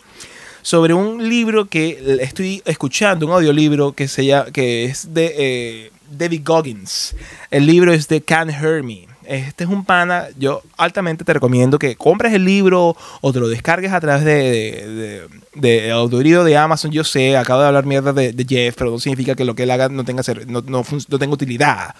sobre 0.61 0.93
un 0.93 1.27
libro 1.27 1.65
que 1.65 2.19
estoy 2.21 2.61
escuchando, 2.67 3.25
un 3.25 3.33
audiolibro 3.33 3.93
que, 3.93 4.07
se 4.07 4.27
llama, 4.27 4.51
que 4.51 4.85
es 4.85 5.15
de 5.15 5.35
eh, 5.39 5.93
David 6.11 6.43
Goggins. 6.45 7.17
El 7.51 7.65
libro 7.65 7.95
es 7.95 8.07
de 8.07 8.21
Can 8.21 8.51
Hear 8.51 8.83
Me. 8.83 9.14
Este 9.27 9.65
es 9.65 9.71
un 9.71 9.85
pana, 9.85 10.27
yo 10.39 10.63
altamente 10.77 11.25
te 11.25 11.33
recomiendo 11.33 11.79
que 11.79 11.97
compres 11.97 12.33
el 12.33 12.45
libro 12.45 12.97
o 13.21 13.33
te 13.33 13.41
lo 13.41 13.49
descargues 13.49 13.93
a 13.93 14.01
través 14.01 14.25
de, 14.25 15.27
de, 15.55 15.91
audiolibro 15.91 16.45
de 16.45 16.57
Amazon. 16.57 16.91
Yo 16.91 17.05
sé, 17.05 17.37
acabo 17.37 17.61
de 17.61 17.69
hablar 17.69 17.87
mierda 17.87 18.13
de, 18.13 18.47
Jeff, 18.49 18.75
pero 18.77 18.91
no 18.91 18.99
significa 18.99 19.35
que 19.35 19.45
lo 19.45 19.55
que 19.55 19.65
él 19.65 19.71
haga 19.71 19.89
no 19.89 20.05
tenga, 20.05 20.23
no, 20.47 20.63
no, 20.63 20.85
no 21.09 21.19
tenga 21.19 21.35
utilidad. 21.35 21.95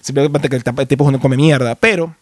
Simplemente 0.00 0.48
que 0.48 0.56
el 0.56 0.88
tipo 0.88 1.10
no 1.10 1.20
come 1.20 1.36
mierda. 1.36 1.74
Pero 1.74 2.14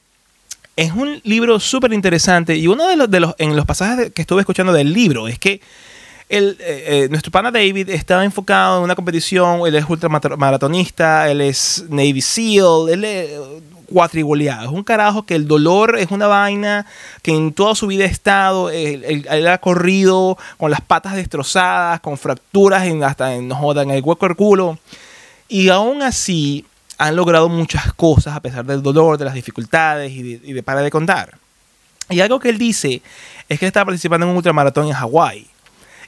es 0.77 0.93
un 0.93 1.21
libro 1.25 1.61
súper 1.61 1.93
interesante 1.93 2.57
y 2.57 2.67
uno 2.67 2.89
de 2.89 2.97
los, 2.97 3.11
de 3.11 3.21
los, 3.21 3.35
en 3.39 3.57
los 3.57 3.67
pasajes 3.67 4.13
que 4.13 4.23
estuve 4.23 4.41
escuchando 4.41 4.73
del 4.73 4.93
libro 4.93 5.29
es 5.29 5.39
que 5.39 5.61
el, 6.31 6.57
eh, 6.61 6.85
eh, 6.87 7.09
nuestro 7.11 7.33
pana 7.33 7.51
David 7.51 7.91
estaba 7.91 8.25
enfocado 8.25 8.79
en 8.79 8.85
una 8.85 8.95
competición, 8.95 9.67
él 9.67 9.75
es 9.75 9.85
ultramaratonista, 9.89 11.29
él 11.29 11.41
es 11.41 11.85
Navy 11.89 12.21
SEAL, 12.21 12.89
él 12.89 13.05
es 13.05 13.31
cuatrigoleado. 13.91 14.65
Es 14.65 14.71
un 14.71 14.85
carajo 14.85 15.25
que 15.25 15.35
el 15.35 15.47
dolor 15.47 15.99
es 15.99 16.11
una 16.11 16.27
vaina 16.27 16.87
que 17.23 17.33
en 17.33 17.53
toda 17.53 17.75
su 17.75 17.87
vida 17.87 18.05
ha 18.05 18.09
estado, 18.09 18.71
él, 18.71 19.47
ha 19.47 19.59
corrido 19.59 20.39
con 20.57 20.71
las 20.71 20.81
patas 20.81 21.15
destrozadas, 21.15 22.01
con 22.01 22.17
fracturas 22.17 22.87
en, 22.87 23.05
hasta 23.05 23.35
en, 23.35 23.51
en 23.53 23.91
el 23.91 24.03
hueco 24.03 24.27
del 24.27 24.37
culo. 24.37 24.79
Y 25.49 25.69
aún 25.69 26.03
así, 26.03 26.65
han 27.01 27.17
logrado 27.17 27.49
muchas 27.49 27.95
cosas 27.95 28.37
a 28.37 28.41
pesar 28.41 28.67
del 28.67 28.83
dolor, 28.83 29.17
de 29.17 29.25
las 29.25 29.33
dificultades 29.33 30.13
y 30.13 30.23
de, 30.23 30.63
para 30.63 30.83
de 30.83 30.91
contar. 30.91 31.39
Y 32.11 32.21
algo 32.21 32.39
que 32.39 32.51
él 32.51 32.59
dice 32.59 33.01
es 33.49 33.59
que 33.59 33.67
está 33.67 33.87
participando 33.87 34.27
en 34.27 34.31
un 34.31 34.37
ultramaratón 34.37 34.87
en 34.87 34.93
Hawái. 34.93 35.47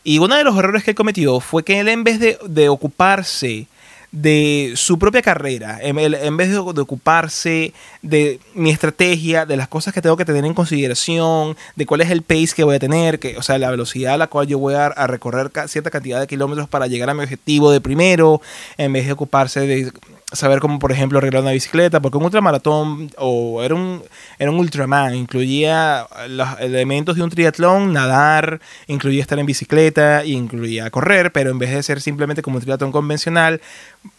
Y 0.05 0.19
uno 0.19 0.37
de 0.37 0.45
los 0.45 0.55
errores 0.59 0.85
que 0.85 0.91
él 0.91 0.95
cometió 0.95 1.41
fue 1.41 1.65
que 1.65 1.81
él 1.81 1.89
en 1.89 2.05
vez 2.05 2.21
de, 2.21 2.69
ocuparse 2.69 3.67
de 4.13 4.75
su 4.77 4.99
propia 4.99 5.23
carrera, 5.23 5.79
en, 5.81 5.97
vez 6.37 6.51
de, 6.51 6.59
ocuparse 6.59 7.73
de 8.03 8.41
mi 8.55 8.71
estrategia, 8.71 9.47
de 9.47 9.57
las 9.57 9.69
cosas 9.69 9.95
que 9.95 10.03
tengo 10.03 10.19
que 10.19 10.27
tener 10.27 10.45
en 10.45 10.53
consideración, 10.53 11.57
de 11.77 11.87
cuál 11.87 12.03
es 12.03 12.11
el 12.11 12.21
pace 12.21 12.53
que 12.55 12.63
voy 12.63 12.77
a 12.77 12.79
tener, 12.79 13.19
que, 13.19 13.39
o 13.39 13.43
sea, 13.43 13.59
la 13.59 13.71
velocidad 13.71 14.15
a 14.15 14.19
la 14.19 14.27
cual 14.27 14.47
yo 14.47 14.59
voy 14.59 14.75
a, 14.75 14.91
recorrer 15.07 15.51
cierta 15.67 15.91
cantidad 15.91 16.21
de 16.21 16.27
kilómetros 16.27 16.69
para 16.69 16.87
llegar 16.87 17.09
a 17.09 17.15
mi 17.15 17.23
objetivo 17.23 17.73
de 17.73 17.81
primero, 17.81 18.43
en 18.77 18.93
vez 18.93 19.07
de 19.07 19.13
ocuparse 19.13 19.61
de 19.61 19.91
saber 20.33 20.61
cómo, 20.61 20.79
por 20.79 20.93
ejemplo, 20.93 21.19
arreglar 21.19 21.43
una 21.43 21.53
bicicleta, 21.53 22.01
porque 22.01 22.19
un 22.19 22.25
ultramaratón 22.25 23.11
o 23.19 23.63
era 23.63 23.75
un, 23.75 24.03
era 24.39 24.51
un 24.51 24.59
ultraman, 24.59 25.15
incluía 25.15 26.07
los 26.29 26.49
elementos 26.61 27.17
de 27.17 27.23
un 27.23 27.31
triatlón, 27.31 27.93
nadar, 27.93 28.61
incluía 28.87 29.21
estar 29.21 29.39
en 29.39 29.47
bicicleta, 29.47 30.25
incluía 30.25 30.91
correr, 30.91 31.33
pero 31.33 31.51
en 31.51 31.59
vez 31.59 31.71
de 31.71 31.83
ser 31.83 32.01
simplemente 32.01 32.43
como 32.43 32.57
un 32.57 32.63
triatlón 32.63 32.93
convencional, 32.93 33.61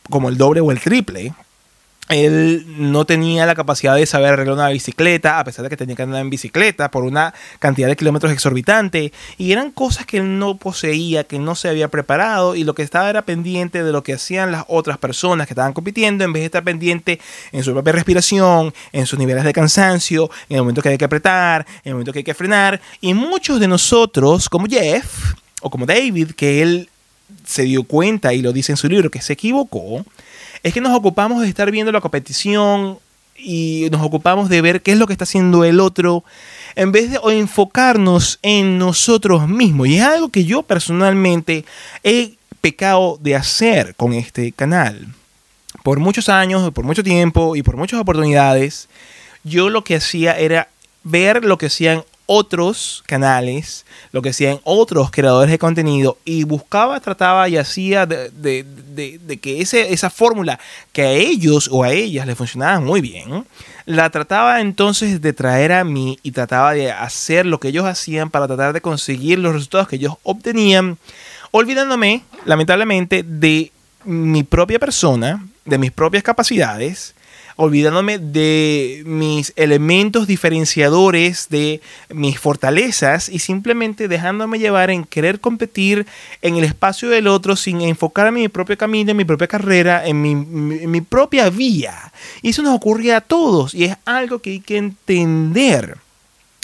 como 0.10 0.29
el 0.29 0.38
doble 0.38 0.62
o 0.62 0.72
el 0.72 0.79
triple, 0.79 1.34
él 2.10 2.65
no 2.67 3.05
tenía 3.05 3.45
la 3.45 3.55
capacidad 3.55 3.95
de 3.95 4.05
saber 4.05 4.33
arreglar 4.33 4.55
una 4.55 4.69
bicicleta, 4.69 5.39
a 5.39 5.43
pesar 5.43 5.63
de 5.63 5.69
que 5.69 5.77
tenía 5.77 5.95
que 5.95 6.01
andar 6.03 6.22
en 6.22 6.29
bicicleta 6.29 6.91
por 6.91 7.03
una 7.05 7.33
cantidad 7.60 7.88
de 7.88 7.95
kilómetros 7.95 8.31
exorbitante. 8.31 9.13
Y 9.38 9.51
eran 9.54 9.71
cosas 9.71 10.06
que 10.06 10.17
él 10.17 10.38
no 10.38 10.58
poseía, 10.58 11.23
que 11.23 11.39
no 11.39 11.56
se 11.56 11.69
había 11.69 11.88
preparado, 11.88 12.56
y 12.56 12.65
lo 12.65 12.75
que 12.75 12.84
estaba 12.84 13.10
era 13.10 13.23
pendiente 13.23 13.84
de 13.84 13.91
lo 13.91 14.04
que 14.04 14.13
hacían 14.13 14.51
las 14.51 14.65
otras 14.67 14.97
personas 14.97 15.47
que 15.47 15.54
estaban 15.54 15.73
compitiendo, 15.73 16.23
en 16.23 16.34
vez 16.34 16.41
de 16.41 16.45
estar 16.47 16.63
pendiente 16.63 17.19
en 17.51 17.63
su 17.63 17.71
propia 17.71 17.93
respiración, 17.93 18.73
en 18.91 19.06
sus 19.06 19.17
niveles 19.17 19.45
de 19.45 19.54
cansancio, 19.54 20.30
en 20.49 20.58
el 20.58 20.62
momento 20.63 20.82
que 20.82 20.89
hay 20.89 20.97
que 20.97 21.06
apretar, 21.06 21.65
en 21.84 21.89
el 21.89 21.93
momento 21.93 22.12
que 22.12 22.19
hay 22.19 22.23
que 22.25 22.34
frenar. 22.34 22.82
Y 22.99 23.13
muchos 23.13 23.60
de 23.60 23.67
nosotros, 23.67 24.49
como 24.49 24.67
Jeff 24.67 25.34
o 25.62 25.69
como 25.69 25.86
David, 25.86 26.32
que 26.32 26.62
él 26.62 26.89
se 27.45 27.63
dio 27.63 27.84
cuenta 27.84 28.34
y 28.34 28.41
lo 28.41 28.51
dice 28.51 28.73
en 28.73 28.77
su 28.77 28.88
libro, 28.88 29.10
que 29.10 29.21
se 29.21 29.34
equivocó 29.34 30.06
es 30.63 30.73
que 30.73 30.82
nos 30.82 30.95
ocupamos 30.95 31.41
de 31.41 31.49
estar 31.49 31.69
viendo 31.69 31.91
la 31.91 32.02
competición 32.02 32.97
y 33.38 33.88
nos 33.91 34.02
ocupamos 34.02 34.47
de 34.49 34.62
ver 34.62 34.82
qué 34.82 34.93
es 34.93 34.97
lo 34.97 35.08
que 35.08 35.13
está 35.13 35.23
haciendo 35.23 35.65
el 35.65 35.80
otro 35.80 36.23
en 36.76 36.91
vez 36.91 37.12
de 37.12 37.19
enfocarnos 37.38 38.39
en 38.41 38.78
nosotros 38.78 39.47
mismos. 39.47 39.88
Y 39.88 39.97
es 39.97 40.04
algo 40.04 40.30
que 40.30 40.45
yo 40.45 40.63
personalmente 40.63 41.65
he 42.04 42.36
pecado 42.62 43.19
de 43.21 43.36
hacer 43.36 43.93
con 43.95 44.13
este 44.13 44.54
canal. 44.54 45.08
Por 45.84 45.99
muchos 45.99 46.30
años, 46.30 46.71
por 46.71 46.86
mucho 46.86 47.04
tiempo 47.04 47.58
y 47.58 47.62
por 47.62 47.76
muchas 47.76 47.99
oportunidades, 47.99 48.88
yo 49.43 49.69
lo 49.69 49.84
que 49.84 49.97
hacía 49.97 50.38
era 50.39 50.69
ver 51.04 51.43
lo 51.43 51.58
que 51.58 51.65
hacían 51.65 52.04
otros 52.25 53.03
canales, 53.05 53.86
lo 54.12 54.21
que 54.21 54.29
hacían 54.29 54.59
otros 54.63 55.12
creadores 55.12 55.51
de 55.51 55.59
contenido 55.59 56.17
y 56.25 56.43
buscaba, 56.43 56.99
trataba 56.99 57.49
y 57.49 57.57
hacía 57.57 58.05
de, 58.05 58.65
que 59.41 59.62
ese, 59.62 59.93
esa 59.93 60.09
fórmula 60.09 60.59
que 60.91 61.01
a 61.01 61.12
ellos 61.12 61.69
o 61.71 61.83
a 61.83 61.91
ellas 61.91 62.25
les 62.25 62.38
funcionaba 62.38 62.79
muy 62.79 63.01
bien, 63.01 63.45
la 63.86 64.09
trataba 64.09 64.62
entonces 64.62 65.21
de 65.21 65.33
traer 65.33 65.73
a 65.73 65.83
mí 65.83 66.17
y 66.23 66.31
trataba 66.31 66.73
de 66.73 66.91
hacer 66.91 67.45
lo 67.45 67.59
que 67.59 67.69
ellos 67.69 67.86
hacían 67.86 68.29
para 68.29 68.47
tratar 68.47 68.73
de 68.73 68.81
conseguir 68.81 69.39
los 69.39 69.53
resultados 69.53 69.88
que 69.88 69.97
ellos 69.97 70.15
obtenían, 70.23 70.97
olvidándome, 71.51 72.23
lamentablemente, 72.45 73.23
de 73.23 73.71
mi 74.05 74.43
propia 74.43 74.79
persona, 74.79 75.45
de 75.65 75.77
mis 75.77 75.91
propias 75.91 76.23
capacidades, 76.23 77.15
olvidándome 77.55 78.19
de 78.19 79.03
mis 79.05 79.53
elementos 79.55 80.27
diferenciadores, 80.27 81.49
de 81.49 81.81
mis 82.09 82.39
fortalezas 82.39 83.29
y 83.29 83.39
simplemente 83.39 84.07
dejándome 84.07 84.59
llevar 84.59 84.89
en 84.89 85.03
querer 85.03 85.39
competir 85.39 86.05
en 86.41 86.55
el 86.55 86.63
espacio 86.63 87.09
del 87.09 87.27
otro 87.27 87.55
sin 87.55 87.81
enfocarme 87.81 88.39
en 88.39 88.43
mi 88.43 88.49
propio 88.49 88.77
camino, 88.77 89.11
en 89.11 89.17
mi 89.17 89.25
propia 89.25 89.47
carrera, 89.47 90.05
en 90.05 90.21
mi, 90.21 91.01
propia 91.01 91.49
vía. 91.49 92.11
Y 92.41 92.49
eso 92.49 92.61
nos 92.61 92.75
ocurre 92.75 93.13
a 93.13 93.21
todos 93.21 93.73
y 93.73 93.85
es 93.85 93.97
algo 94.05 94.39
que 94.39 94.51
hay 94.51 94.59
que 94.59 94.77
entender. 94.77 95.97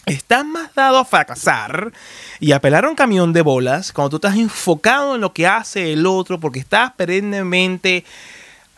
Estás 0.06 0.43
más 0.43 0.73
dado 0.73 0.97
a 0.97 1.06
fracasar 1.06 1.91
y 2.39 2.52
a 2.54 2.60
pelar 2.60 2.88
un 2.88 2.95
camión 2.95 3.32
de 3.32 3.43
bolas 3.43 3.91
cuando 3.91 4.10
tú 4.10 4.15
estás 4.15 4.39
enfocado 4.39 5.13
en 5.13 5.21
lo 5.21 5.34
que 5.34 5.45
hace 5.45 5.93
el 5.93 6.08
otro 6.08 6.39
porque 6.39 6.60
estás 6.60 6.93
perennemente 6.93 8.06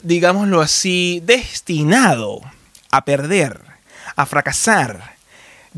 digámoslo 0.04 0.62
así, 0.62 1.22
destinado 1.24 2.42
a 2.92 3.06
perder, 3.06 3.62
a 4.16 4.26
fracasar. 4.26 5.16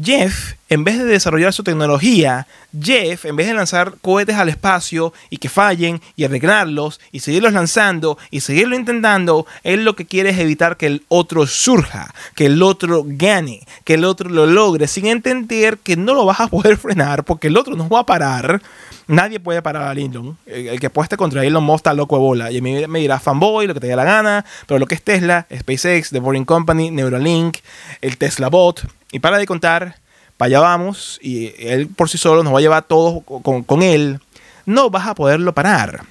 Jeff, 0.02 0.54
en 0.70 0.84
vez 0.84 0.98
de 0.98 1.06
desarrollar 1.06 1.54
su 1.54 1.64
tecnología, 1.64 2.48
Jeff, 2.82 3.26
en 3.26 3.36
vez 3.36 3.48
de 3.48 3.54
lanzar 3.54 3.94
cohetes 4.02 4.36
al 4.36 4.50
espacio 4.50 5.14
y 5.30 5.38
que 5.38 5.50
fallen 5.50 6.02
y 6.16 6.24
arreglarlos 6.24 7.00
y 7.12 7.20
seguirlos 7.20 7.54
lanzando 7.54 8.18
y 8.32 8.40
seguirlo 8.40 8.76
intentando, 8.76 9.46
él 9.64 9.86
lo 9.86 9.96
que 9.96 10.06
quiere 10.06 10.32
es 10.32 10.40
evitar 10.40 10.78
que 10.78 10.88
el 10.88 11.04
otro 11.10 11.46
surja, 11.46 12.14
que 12.36 12.48
el 12.48 12.64
otro 12.64 13.04
gane, 13.06 13.68
que 13.84 13.94
el 13.94 14.06
otro 14.06 14.30
lo 14.30 14.48
logre, 14.48 14.88
sin 14.88 15.06
entender 15.06 15.78
que 15.78 15.96
no 15.96 16.16
lo 16.16 16.26
vas 16.26 16.40
a 16.40 16.48
poder 16.48 16.78
frenar 16.80 17.24
porque 17.24 17.48
el 17.48 17.58
otro 17.58 17.76
no 17.76 17.88
va 17.88 18.00
a 18.00 18.06
parar 18.06 18.62
Nadie 19.08 19.40
puede 19.40 19.62
parar 19.62 19.84
a 19.84 19.92
Elon. 20.00 20.38
El, 20.46 20.80
que 20.80 20.88
apueste 20.88 21.18
contra 21.18 21.44
Elon 21.44 21.64
Musk 21.64 21.80
está 21.80 21.94
loco 21.94 22.16
de 22.16 22.22
bola. 22.22 22.52
Y 22.52 22.62
me 22.62 23.00
dirá 23.00 23.20
fanboy, 23.20 23.68
lo 23.68 23.74
que 23.74 23.80
te 23.80 23.88
dé 23.88 23.96
la 23.96 24.06
gana. 24.06 24.46
Pero 24.66 24.80
lo 24.80 24.86
que 24.86 24.96
es 24.96 25.04
Tesla, 25.04 25.46
SpaceX, 25.54 26.12
The 26.12 26.20
Boring 26.20 26.46
Company, 26.46 26.90
Neuralink, 26.92 27.58
el 28.02 28.18
Tesla 28.18 28.48
Bot. 28.48 28.86
Y 29.14 29.20
para 29.20 29.38
de 29.38 29.46
contar, 29.46 30.00
para 30.36 30.48
allá 30.48 30.60
vamos. 30.60 31.20
Y 31.22 31.54
él 31.60 31.88
por 31.88 32.10
sí 32.10 32.18
solo 32.18 32.44
nos 32.44 32.54
va 32.54 32.58
a 32.58 32.62
llevar 32.62 32.84
todos 32.84 33.24
con, 33.24 33.82
él. 33.84 34.20
No 34.66 34.90
vas 34.90 35.08
a 35.08 35.16
poderlo 35.16 35.54
parar. 35.54 36.04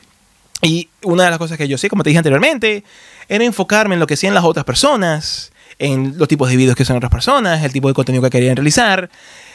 Y 0.62 0.88
una 1.02 1.24
de 1.24 1.30
las 1.30 1.38
cosas 1.38 1.58
que 1.58 1.66
yo 1.66 1.76
sé, 1.76 1.90
como 1.90 2.04
te 2.04 2.10
dije 2.10 2.18
anteriormente, 2.18 2.84
era 3.28 3.44
enfocarme 3.44 3.94
en 3.94 4.00
lo 4.00 4.06
que 4.06 4.14
hacían 4.14 4.34
las 4.34 4.44
otras 4.44 4.64
personas, 4.64 5.52
en 5.80 6.16
los 6.16 6.28
tipos 6.28 6.48
de 6.48 6.56
videos 6.56 6.76
que 6.76 6.84
son 6.84 6.96
otras 6.96 7.10
personas, 7.10 7.64
el 7.64 7.72
tipo 7.72 7.88
de 7.88 7.94
contenido 7.94 8.22
que 8.22 8.30
querían 8.30 8.54
realizar 8.54 9.10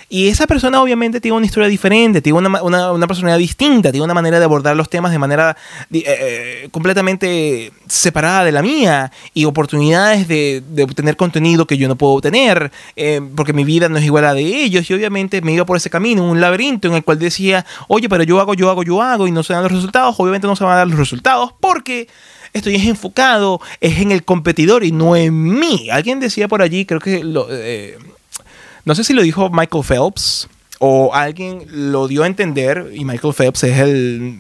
Y 0.10 0.30
esa 0.30 0.48
persona 0.48 0.82
obviamente 0.82 1.20
tiene 1.20 1.36
una 1.36 1.46
historia 1.46 1.68
diferente, 1.68 2.22
tiene 2.22 2.40
una, 2.40 2.62
una, 2.64 2.92
una 2.94 3.08
personalidad 3.08 3.40
distinta, 3.40 3.92
tiene 3.92 4.06
una 4.06 4.14
manera 4.14 4.40
de 4.40 4.46
abordar 4.46 4.76
los 4.76 4.90
temas 4.90 5.12
de 5.12 5.20
manera 5.20 5.58
eh, 5.92 6.04
eh, 6.06 6.70
completamente 6.72 7.74
separada 7.88 8.46
de 8.46 8.54
la 8.54 8.62
mía 8.62 9.12
y 9.34 9.44
oportunidades 9.44 10.28
de, 10.30 10.64
de, 10.66 10.84
obtener 10.84 11.18
contenido 11.18 11.68
que 11.68 11.78
yo 11.78 11.90
no 11.90 11.98
puedo 11.98 12.14
obtener, 12.14 12.72
eh, 12.96 13.22
porque 13.36 13.52
mi 13.52 13.66
vida 13.66 13.90
no 13.90 13.98
es 13.98 14.06
igual 14.06 14.24
a 14.26 14.34
de 14.34 14.44
ellos. 14.44 14.90
Y 14.90 14.94
obviamente 14.94 15.42
me 15.42 15.52
iba 15.52 15.66
por 15.66 15.76
ese 15.76 15.90
camino, 15.90 16.24
un 16.24 16.40
laberinto 16.40 16.88
en 16.88 16.94
el 16.94 17.04
cual 17.04 17.20
decía, 17.20 17.66
oye, 17.90 18.08
pero 18.08 18.24
yo 18.24 18.40
hago, 18.40 18.54
yo 18.54 18.70
hago, 18.70 18.84
yo 18.84 19.02
hago 19.02 19.28
y 19.28 19.32
no 19.32 19.44
se 19.44 19.52
dan 19.52 19.64
los 19.64 19.72
resultados. 19.74 20.16
Obviamente 20.18 20.48
no 20.48 20.56
se 20.56 20.64
van 20.64 20.74
a 20.74 20.78
dar 20.78 20.88
los 20.88 20.98
resultados 20.98 21.54
porque 21.60 22.08
estoy 22.54 22.76
es 22.76 22.86
enfocado, 22.86 23.60
es 23.82 24.00
en 24.00 24.12
el 24.12 24.24
competidor 24.24 24.86
y 24.86 24.94
no 24.94 25.18
en 25.18 25.60
mí. 25.60 25.90
Alguien 25.90 26.22
decía 26.22 26.48
por 26.48 26.62
allí, 26.62 26.86
creo 26.86 27.02
que 27.02 27.24
lo, 27.24 27.48
eh, 27.50 27.98
no 28.88 28.96
sé 28.96 29.04
si 29.04 29.12
lo 29.12 29.22
dijo 29.22 29.50
Michael 29.50 29.84
Phelps 29.84 30.48
o 30.80 31.14
alguien 31.14 31.66
lo 31.70 32.08
dio 32.08 32.24
a 32.24 32.28
entender, 32.28 32.90
y 32.94 33.04
Michael 33.04 33.34
Phelps 33.34 33.66
es 33.66 33.80
el, 33.80 34.40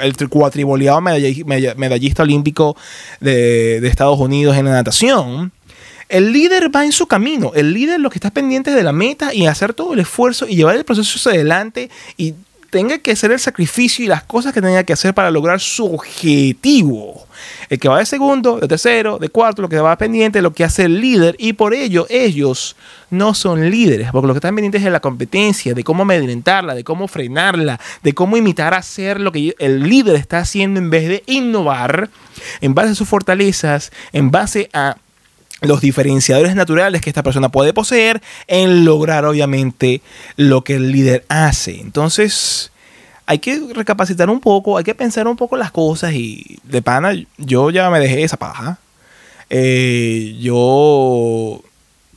el 0.00 0.28
cuatriboleado 0.28 1.00
medallista 1.00 2.22
olímpico 2.22 2.76
de, 3.18 3.84
Estados 3.88 4.20
Unidos 4.20 4.56
en 4.56 4.66
la 4.66 4.70
natación. 4.70 5.50
El 6.08 6.32
líder 6.32 6.70
va 6.74 6.84
en 6.84 6.92
su 6.92 7.08
camino. 7.08 7.50
El 7.56 7.72
líder 7.72 7.98
lo 7.98 8.08
que 8.08 8.18
está 8.18 8.30
pendiente 8.30 8.70
de 8.70 8.84
la 8.84 8.92
meta 8.92 9.34
y 9.34 9.46
hacer 9.46 9.74
todo 9.74 9.94
el 9.94 9.98
esfuerzo 9.98 10.46
y 10.46 10.54
llevar 10.54 10.76
el 10.76 10.84
proceso 10.84 11.28
adelante 11.28 11.90
y 12.16 12.34
tenga 12.76 12.98
que 12.98 13.12
hacer 13.12 13.32
el 13.32 13.40
sacrificio 13.40 14.04
y 14.04 14.08
las 14.08 14.22
cosas 14.24 14.52
que 14.52 14.60
tenga 14.60 14.84
que 14.84 14.92
hacer 14.92 15.14
para 15.14 15.30
lograr 15.30 15.60
su 15.60 15.86
objetivo. 15.94 17.26
El 17.70 17.78
que 17.78 17.88
va 17.88 18.00
de 18.00 18.04
segundo, 18.04 18.58
de 18.58 18.68
tercero, 18.68 19.16
de 19.18 19.30
cuarto, 19.30 19.62
lo 19.62 19.70
que 19.70 19.78
va 19.78 19.96
pendiente, 19.96 20.42
lo 20.42 20.52
que 20.52 20.62
hace 20.62 20.84
el 20.84 21.00
líder 21.00 21.36
y 21.38 21.54
por 21.54 21.72
ello 21.72 22.06
ellos 22.10 22.76
no 23.08 23.32
son 23.32 23.70
líderes, 23.70 24.10
porque 24.12 24.26
lo 24.26 24.34
que 24.34 24.38
están 24.38 24.54
pendientes 24.54 24.84
es 24.84 24.92
la 24.92 25.00
competencia, 25.00 25.72
de 25.72 25.84
cómo 25.84 26.02
amedrentarla, 26.02 26.74
de 26.74 26.84
cómo 26.84 27.08
frenarla, 27.08 27.80
de 28.02 28.12
cómo 28.12 28.36
imitar 28.36 28.74
a 28.74 28.78
hacer 28.78 29.22
lo 29.22 29.32
que 29.32 29.54
el 29.58 29.88
líder 29.88 30.16
está 30.16 30.40
haciendo 30.40 30.78
en 30.78 30.90
vez 30.90 31.08
de 31.08 31.22
innovar 31.24 32.10
en 32.60 32.74
base 32.74 32.90
a 32.90 32.94
sus 32.94 33.08
fortalezas, 33.08 33.90
en 34.12 34.30
base 34.30 34.68
a 34.74 34.98
los 35.62 35.80
diferenciadores 35.80 36.54
naturales 36.54 37.00
que 37.00 37.10
esta 37.10 37.22
persona 37.22 37.48
puede 37.48 37.72
poseer 37.72 38.22
en 38.46 38.84
lograr 38.84 39.24
obviamente 39.24 40.02
lo 40.36 40.62
que 40.64 40.74
el 40.74 40.92
líder 40.92 41.24
hace. 41.28 41.80
Entonces, 41.80 42.70
hay 43.26 43.38
que 43.38 43.60
recapacitar 43.74 44.30
un 44.30 44.40
poco, 44.40 44.78
hay 44.78 44.84
que 44.84 44.94
pensar 44.94 45.26
un 45.26 45.36
poco 45.36 45.56
las 45.56 45.70
cosas 45.70 46.12
y 46.12 46.58
de 46.62 46.82
pana, 46.82 47.12
yo 47.38 47.70
ya 47.70 47.90
me 47.90 48.00
dejé 48.00 48.22
esa 48.22 48.36
paja. 48.36 48.78
Eh, 49.48 50.36
yo 50.40 51.62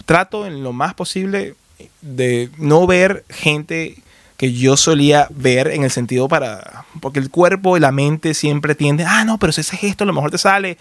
trato 0.06 0.46
en 0.46 0.64
lo 0.64 0.74
más 0.74 0.94
posible 0.94 1.56
de 2.02 2.50
no 2.58 2.88
ver 2.88 3.24
gente 3.30 3.98
que 4.38 4.54
yo 4.54 4.78
solía 4.78 5.28
ver 5.32 5.68
en 5.68 5.84
el 5.84 5.92
sentido 5.92 6.28
para, 6.28 6.86
porque 7.02 7.20
el 7.20 7.30
cuerpo 7.30 7.76
y 7.76 7.80
la 7.80 7.92
mente 7.92 8.34
siempre 8.34 8.74
tienden, 8.74 9.06
ah, 9.08 9.26
no, 9.26 9.38
pero 9.38 9.52
si 9.52 9.62
ese 9.62 9.76
gesto 9.76 10.06
a 10.06 10.08
lo 10.08 10.14
mejor 10.14 10.32
te 10.32 10.38
sale, 10.38 10.78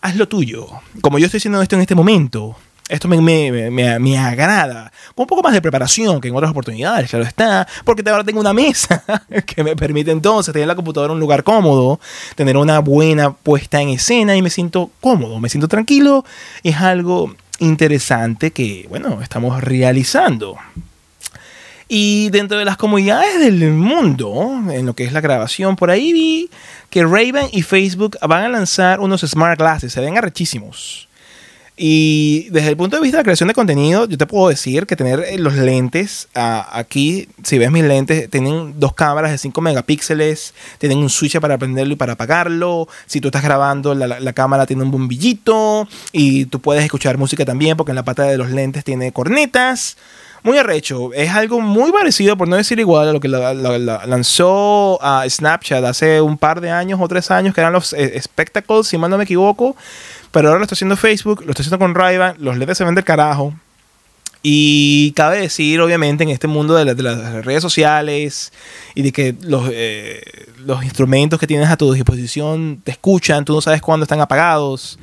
haz 0.00 0.16
lo 0.16 0.28
tuyo. 0.28 0.68
Como 1.00 1.18
yo 1.18 1.26
estoy 1.26 1.38
haciendo 1.38 1.60
esto 1.62 1.76
en 1.76 1.82
este 1.82 1.94
momento, 1.94 2.56
esto 2.88 3.08
me, 3.08 3.20
me, 3.20 3.70
me, 3.70 3.98
me, 3.98 4.18
agrada. 4.18 4.92
Con 5.14 5.24
un 5.24 5.26
poco 5.26 5.42
más 5.42 5.52
de 5.52 5.60
preparación 5.60 6.20
que 6.20 6.28
en 6.28 6.36
otras 6.36 6.50
oportunidades, 6.50 7.10
claro 7.10 7.24
está. 7.24 7.66
Porque 7.84 8.08
ahora 8.08 8.22
tengo 8.22 8.40
una 8.40 8.52
mesa 8.52 9.02
que 9.46 9.64
me 9.64 9.74
permite 9.74 10.12
entonces 10.12 10.52
tener 10.52 10.68
la 10.68 10.76
computadora 10.76 11.12
en 11.12 11.16
un 11.16 11.20
lugar 11.20 11.42
cómodo, 11.42 11.98
tener 12.36 12.56
una 12.56 12.78
buena 12.78 13.32
puesta 13.32 13.80
en 13.80 13.88
escena 13.88 14.36
y 14.36 14.42
me 14.42 14.50
siento 14.50 14.90
cómodo, 15.00 15.40
me 15.40 15.48
siento 15.48 15.68
tranquilo. 15.68 16.24
Es 16.62 16.76
algo 16.76 17.34
interesante 17.58 18.52
que, 18.52 18.86
bueno, 18.88 19.20
estamos 19.20 19.62
realizando. 19.62 20.56
Y 21.88 22.30
dentro 22.30 22.58
de 22.58 22.64
las 22.64 22.76
comunidades 22.76 23.38
del 23.38 23.70
mundo, 23.72 24.60
en 24.70 24.86
lo 24.86 24.94
que 24.94 25.04
es 25.04 25.12
la 25.12 25.20
grabación, 25.20 25.76
por 25.76 25.90
ahí 25.90 26.12
vi 26.12 26.50
que 26.90 27.04
Raven 27.04 27.48
y 27.52 27.62
Facebook 27.62 28.18
van 28.26 28.42
a 28.44 28.48
lanzar 28.48 28.98
unos 28.98 29.20
smart 29.20 29.58
glasses, 29.58 29.92
se 29.92 30.00
ven 30.00 30.18
arrechísimos. 30.18 31.06
Y 31.78 32.48
desde 32.50 32.70
el 32.70 32.76
punto 32.76 32.96
de 32.96 33.02
vista 33.02 33.18
de 33.18 33.20
la 33.20 33.24
creación 33.24 33.48
de 33.48 33.54
contenido, 33.54 34.08
yo 34.08 34.16
te 34.16 34.26
puedo 34.26 34.48
decir 34.48 34.86
que 34.86 34.96
tener 34.96 35.20
eh, 35.20 35.38
los 35.38 35.54
lentes, 35.54 36.26
aquí, 36.34 37.28
si 37.44 37.58
ves 37.58 37.70
mis 37.70 37.84
lentes, 37.84 38.30
tienen 38.30 38.80
dos 38.80 38.94
cámaras 38.94 39.30
de 39.30 39.36
5 39.36 39.60
megapíxeles, 39.60 40.54
tienen 40.78 40.98
un 40.98 41.10
switch 41.10 41.38
para 41.38 41.58
prenderlo 41.58 41.92
y 41.92 41.96
para 41.96 42.14
apagarlo. 42.14 42.88
Si 43.04 43.20
tú 43.20 43.28
estás 43.28 43.42
grabando, 43.42 43.94
la, 43.94 44.32
cámara 44.32 44.64
tiene 44.64 44.84
un 44.84 44.90
bombillito 44.90 45.86
y 46.12 46.46
tú 46.46 46.60
puedes 46.60 46.82
escuchar 46.82 47.18
música 47.18 47.44
también 47.44 47.76
porque 47.76 47.92
en 47.92 47.96
la 47.96 48.04
pata 48.04 48.24
de 48.24 48.38
los 48.38 48.50
lentes 48.50 48.82
tiene 48.82 49.12
cornetas 49.12 49.98
muy 50.42 50.58
arrecho. 50.58 51.12
Es 51.12 51.30
algo 51.30 51.60
muy 51.60 51.92
parecido, 51.92 52.36
por 52.36 52.48
no 52.48 52.56
decir 52.56 52.78
igual, 52.78 53.08
a 53.08 53.12
lo 53.12 53.20
que 53.20 53.28
la, 53.28 53.54
la, 53.54 53.78
la 53.78 54.06
lanzó 54.06 54.98
a 55.02 55.28
Snapchat 55.28 55.84
hace 55.84 56.20
un 56.20 56.38
par 56.38 56.60
de 56.60 56.70
años 56.70 57.00
o 57.02 57.08
tres 57.08 57.30
años, 57.30 57.54
que 57.54 57.60
eran 57.60 57.72
los 57.72 57.92
eh, 57.92 58.20
Spectacles, 58.20 58.86
si 58.86 58.98
mal 58.98 59.10
no 59.10 59.18
me 59.18 59.24
equivoco. 59.24 59.76
Pero 60.30 60.48
ahora 60.48 60.58
lo 60.58 60.64
está 60.64 60.74
haciendo 60.74 60.96
Facebook, 60.96 61.42
lo 61.44 61.50
está 61.50 61.62
haciendo 61.62 61.78
con 61.78 61.94
ray 61.94 62.18
los 62.38 62.56
LEDs 62.56 62.78
se 62.78 62.84
ven 62.84 62.94
del 62.94 63.04
carajo. 63.04 63.54
Y 64.48 65.10
cabe 65.16 65.40
decir, 65.40 65.80
obviamente, 65.80 66.22
en 66.22 66.30
este 66.30 66.46
mundo 66.46 66.76
de, 66.76 66.84
la, 66.84 66.94
de 66.94 67.02
las 67.02 67.44
redes 67.44 67.62
sociales 67.62 68.52
y 68.94 69.02
de 69.02 69.10
que 69.10 69.34
eh, 69.72 70.22
los 70.58 70.84
instrumentos 70.84 71.40
que 71.40 71.48
tienes 71.48 71.68
a 71.68 71.76
tu 71.76 71.92
disposición 71.92 72.80
te 72.84 72.92
escuchan, 72.92 73.44
tú 73.44 73.54
no 73.54 73.60
sabes 73.60 73.82
cuándo 73.82 74.04
están 74.04 74.20
apagados. 74.20 75.00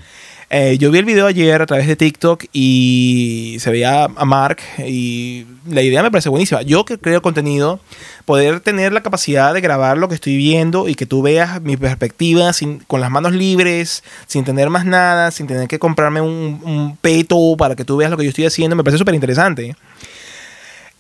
Eh, 0.56 0.78
yo 0.78 0.92
vi 0.92 1.00
el 1.00 1.06
video 1.06 1.26
ayer 1.26 1.60
a 1.60 1.66
través 1.66 1.88
de 1.88 1.96
TikTok 1.96 2.46
y 2.54 3.58
se 3.60 3.72
veía 3.72 4.04
a 4.04 4.24
Mark 4.24 4.60
y 4.86 5.48
la 5.68 5.82
idea 5.82 6.04
me 6.04 6.12
parece 6.12 6.30
buenísima. 6.30 6.62
Yo 6.62 6.86
que 6.86 7.00
creo 7.00 7.24
contenido, 7.24 7.80
poder 8.26 8.60
tener 8.60 8.94
la 8.94 9.02
capacidad 9.02 9.52
de 9.56 9.62
grabar 9.62 9.98
lo 9.98 10.10
que 10.10 10.14
estoy 10.14 10.38
viendo 10.38 10.88
y 10.88 10.94
que 10.94 11.08
tú 11.08 11.24
veas 11.24 11.60
mi 11.64 11.76
perspectiva 11.76 12.54
sin, 12.54 12.82
con 12.82 13.02
las 13.02 13.10
manos 13.10 13.32
libres, 13.32 14.04
sin 14.28 14.44
tener 14.44 14.70
más 14.70 14.86
nada, 14.86 15.32
sin 15.32 15.48
tener 15.48 15.68
que 15.68 15.80
comprarme 15.80 16.22
un, 16.22 16.62
un 16.64 16.98
peto 16.98 17.58
para 17.58 17.76
que 17.76 17.84
tú 17.84 17.98
veas 17.98 18.12
lo 18.12 18.18
que 18.18 18.26
yo 18.26 18.30
estoy 18.30 18.46
haciendo, 18.46 18.76
me 18.76 18.84
parece 18.84 19.00
súper 19.00 19.16
interesante. 19.16 19.76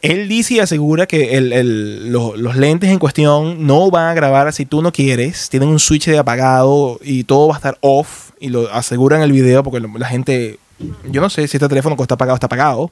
Él 0.04 0.28
dice 0.28 0.56
y 0.56 0.60
asegura 0.60 1.06
que 1.06 1.40
los, 1.40 2.38
los, 2.38 2.58
lentes 2.58 2.90
en 2.90 3.00
cuestión 3.00 3.66
no 3.66 3.90
van 3.90 4.08
a 4.08 4.14
grabar 4.14 4.52
si 4.52 4.66
tú 4.66 4.82
no 4.82 4.92
quieres. 4.92 5.48
Tienen 5.48 5.70
un 5.70 5.80
switch 5.80 6.08
de 6.08 6.18
apagado 6.18 7.00
y 7.02 7.24
todo 7.24 7.48
va 7.48 7.56
a 7.56 7.58
estar 7.58 7.78
off. 7.80 8.32
Y 8.44 8.50
lo 8.50 8.70
aseguran 8.74 9.22
el 9.22 9.32
video 9.32 9.64
porque 9.64 9.80
la 9.80 10.08
gente. 10.08 10.60
Yo 11.06 11.22
no 11.22 11.30
sé 11.30 11.48
si 11.48 11.56
este 11.56 11.70
teléfono 11.70 11.96
está 11.98 12.16
apagado 12.16 12.36
está 12.36 12.48
apagado. 12.48 12.92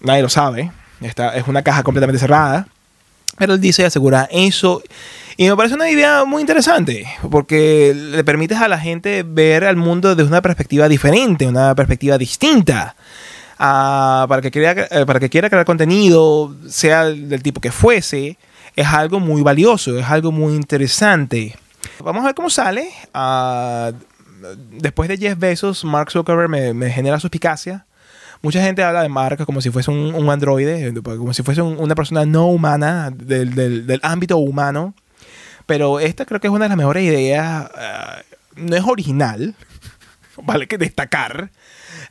Nadie 0.00 0.22
lo 0.22 0.28
sabe. 0.28 0.72
Está, 1.00 1.36
es 1.36 1.46
una 1.46 1.62
caja 1.62 1.84
completamente 1.84 2.18
cerrada. 2.18 2.66
Pero 3.38 3.54
él 3.54 3.60
dice 3.60 3.82
y 3.82 3.84
asegura 3.84 4.28
eso. 4.32 4.82
Y 5.36 5.48
me 5.48 5.56
parece 5.56 5.76
una 5.76 5.88
idea 5.88 6.24
muy 6.24 6.40
interesante, 6.40 7.06
porque 7.30 7.94
le 7.94 8.24
permites 8.24 8.58
a 8.58 8.66
la 8.66 8.78
gente 8.78 9.22
ver 9.24 9.64
al 9.64 9.76
mundo 9.76 10.16
desde 10.16 10.28
una 10.28 10.42
perspectiva 10.42 10.88
diferente, 10.88 11.46
una 11.46 11.76
perspectiva 11.76 12.18
distinta 12.18 12.96
para, 13.56 14.40
que 14.42 14.50
quiera, 14.50 14.88
eh, 14.90 15.06
para 15.06 15.20
que 15.20 15.30
quiera 15.30 15.48
crear 15.48 15.64
contenido, 15.64 16.52
sea 16.68 17.04
del 17.04 17.44
tipo 17.44 17.60
que 17.60 17.70
fuese, 17.70 18.36
es 18.74 18.86
algo 18.88 19.20
muy 19.20 19.42
valioso, 19.42 19.96
es 19.96 20.06
algo 20.06 20.32
muy 20.32 20.54
interesante. 20.54 21.56
Vamos 22.00 22.22
a 22.22 22.26
ver 22.26 22.34
cómo 22.34 22.50
sale. 22.50 22.90
Uh, 23.14 23.92
después 24.70 25.08
de 25.08 25.16
10 25.16 25.38
besos, 25.38 25.84
Mark 25.84 26.10
Zuckerberg 26.10 26.48
me, 26.48 26.74
me, 26.74 26.90
genera 26.90 27.20
suspicacia. 27.20 27.86
Mucha 28.42 28.62
gente 28.62 28.82
habla 28.82 29.02
de 29.02 29.08
Mark 29.08 29.44
como 29.44 29.60
si 29.60 29.70
fuese 29.70 29.90
un, 29.90 30.14
un 30.14 30.28
androide, 30.28 30.92
como 31.02 31.32
si 31.32 31.42
fuese 31.42 31.62
un, 31.62 31.78
una 31.78 31.94
persona 31.94 32.26
no 32.26 32.46
humana 32.46 33.10
del, 33.10 33.54
del, 33.54 33.86
del, 33.86 34.00
ámbito 34.02 34.38
humano. 34.38 34.94
Pero 35.66 36.00
esta 36.00 36.24
creo 36.24 36.40
que 36.40 36.48
es 36.48 36.52
una 36.52 36.64
de 36.64 36.70
las 36.70 36.78
mejores 36.78 37.04
ideas. 37.04 37.70
Uh, 37.70 38.22
no 38.56 38.76
es 38.76 38.82
original, 38.84 39.54
vale 40.42 40.66
que 40.66 40.76
destacar 40.76 41.50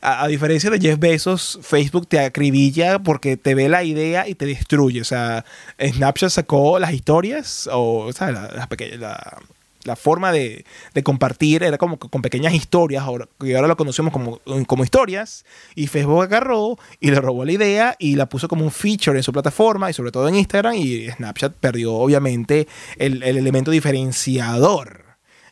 a, 0.00 0.24
a, 0.24 0.28
diferencia 0.28 0.70
de 0.70 0.80
Jeff 0.80 0.98
Bezos, 0.98 1.58
Facebook 1.62 2.08
te 2.08 2.18
acribilla 2.18 2.98
porque 2.98 3.36
te 3.36 3.54
ve 3.54 3.68
la 3.68 3.84
idea 3.84 4.26
y 4.26 4.34
te 4.34 4.46
destruye. 4.46 5.00
O 5.00 5.04
sea, 5.04 5.44
Snapchat 5.80 6.30
sacó 6.30 6.78
las 6.78 6.92
historias, 6.92 7.68
o, 7.72 8.06
o 8.06 8.12
sea, 8.12 8.32
la, 8.32 8.48
la, 8.48 8.68
la, 8.98 9.38
la 9.84 9.96
forma 9.96 10.32
de, 10.32 10.64
de, 10.94 11.02
compartir 11.02 11.62
era 11.62 11.78
como 11.78 11.98
con 11.98 12.22
pequeñas 12.22 12.54
historias, 12.54 13.02
ahora, 13.02 13.28
y 13.40 13.54
ahora 13.54 13.68
lo 13.68 13.76
conocemos 13.76 14.12
como, 14.12 14.40
como 14.66 14.84
historias, 14.84 15.44
y 15.74 15.86
Facebook 15.86 16.22
agarró 16.22 16.78
y 17.00 17.10
le 17.10 17.20
robó 17.20 17.44
la 17.44 17.52
idea 17.52 17.96
y 17.98 18.16
la 18.16 18.28
puso 18.28 18.48
como 18.48 18.64
un 18.64 18.70
feature 18.70 19.18
en 19.18 19.22
su 19.22 19.32
plataforma 19.32 19.90
y 19.90 19.92
sobre 19.92 20.12
todo 20.12 20.28
en 20.28 20.36
Instagram, 20.36 20.74
y 20.74 21.10
Snapchat 21.10 21.54
perdió 21.54 21.94
obviamente 21.94 22.68
el, 22.96 23.22
el 23.22 23.36
elemento 23.36 23.70
diferenciador. 23.70 25.02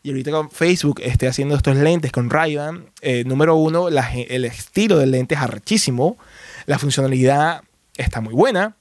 Y 0.03 0.11
ahorita 0.11 0.31
con 0.31 0.51
Facebook 0.51 1.01
esté 1.03 1.29
haciendo 1.29 1.55
estos 1.55 1.77
lentes 1.77 2.11
con 2.11 2.31
ray 2.31 2.57
eh, 3.03 3.25
número 3.25 3.57
uno, 3.57 3.89
el 3.89 4.45
estilo 4.47 4.97
del 4.97 5.11
lente 5.11 5.35
es 5.35 5.41
arrechísimo, 5.41 6.17
la 6.65 6.79
funcionalidad 6.79 7.63
está 7.97 8.23
muy 8.23 8.33
buena 8.33 8.77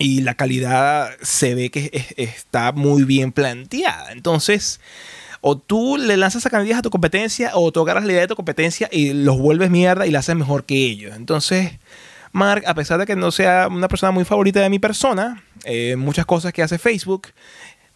y 0.00 0.22
la 0.22 0.34
calidad 0.34 1.10
se 1.20 1.54
ve 1.54 1.70
que 1.70 1.90
es, 1.92 2.14
está 2.16 2.72
muy 2.72 3.04
bien 3.04 3.32
planteada. 3.32 4.12
Entonces, 4.12 4.80
o 5.42 5.58
tú 5.58 5.98
le 5.98 6.16
lanzas 6.16 6.46
a 6.46 6.50
candidatos 6.50 6.78
a 6.78 6.82
tu 6.82 6.90
competencia 6.90 7.50
o 7.54 7.70
tú 7.70 7.82
agarras 7.82 8.06
la 8.06 8.12
idea 8.12 8.22
de 8.22 8.28
tu 8.28 8.34
competencia 8.34 8.88
y 8.90 9.12
los 9.12 9.38
vuelves 9.38 9.70
mierda 9.70 10.06
y 10.06 10.10
la 10.10 10.20
haces 10.20 10.36
mejor 10.36 10.64
que 10.64 10.74
ellos. 10.74 11.14
Entonces, 11.16 11.72
Mark, 12.32 12.64
a 12.66 12.74
pesar 12.74 12.98
de 12.98 13.04
que 13.04 13.14
no 13.14 13.30
sea 13.30 13.68
una 13.68 13.88
persona 13.88 14.10
muy 14.10 14.24
favorita 14.24 14.60
de 14.60 14.70
mi 14.70 14.78
persona, 14.78 15.44
eh, 15.64 15.96
muchas 15.96 16.24
cosas 16.24 16.54
que 16.54 16.62
hace 16.62 16.78
Facebook, 16.78 17.28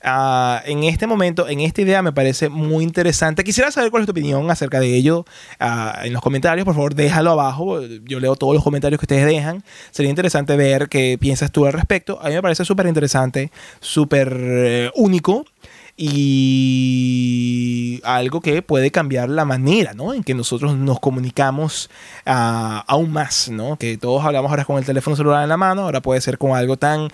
ah, 0.04 0.62
en 0.64 0.84
este 0.84 1.06
momento, 1.06 1.48
en 1.48 1.60
esta 1.60 1.82
idea 1.82 2.02
me 2.02 2.12
parece 2.12 2.48
muy 2.48 2.84
interesante. 2.84 3.44
Quisiera 3.44 3.70
saber 3.70 3.90
cuál 3.90 4.02
es 4.02 4.06
tu 4.06 4.12
opinión 4.12 4.50
acerca 4.50 4.80
de 4.80 4.94
ello 4.94 5.24
ah, 5.60 6.00
en 6.04 6.12
los 6.12 6.22
comentarios. 6.22 6.64
Por 6.64 6.74
favor, 6.74 6.94
déjalo 6.94 7.32
abajo. 7.32 7.80
Yo 8.04 8.20
leo 8.20 8.36
todos 8.36 8.54
los 8.54 8.62
comentarios 8.62 9.00
que 9.00 9.04
ustedes 9.04 9.26
dejan. 9.26 9.64
Sería 9.90 10.10
interesante 10.10 10.56
ver 10.56 10.88
qué 10.88 11.18
piensas 11.18 11.50
tú 11.50 11.66
al 11.66 11.72
respecto. 11.72 12.18
A 12.22 12.28
mí 12.28 12.34
me 12.34 12.42
parece 12.42 12.64
súper 12.64 12.86
interesante, 12.86 13.50
súper 13.80 14.36
eh, 14.38 14.90
único 14.94 15.44
y 15.96 18.00
algo 18.04 18.40
que 18.40 18.62
puede 18.62 18.90
cambiar 18.90 19.28
la 19.28 19.44
manera 19.44 19.94
¿no? 19.94 20.12
en 20.12 20.24
que 20.24 20.34
nosotros 20.34 20.76
nos 20.76 20.98
comunicamos 20.98 21.88
ah, 22.26 22.84
aún 22.88 23.12
más, 23.12 23.48
¿no? 23.50 23.76
que 23.76 23.96
todos 23.96 24.24
hablamos 24.24 24.50
ahora 24.50 24.64
con 24.64 24.78
el 24.78 24.84
teléfono 24.84 25.14
celular 25.14 25.44
en 25.44 25.48
la 25.48 25.56
mano, 25.56 25.82
ahora 25.82 26.02
puede 26.02 26.20
ser 26.20 26.36
con 26.36 26.56
algo 26.56 26.76
tan 26.76 27.10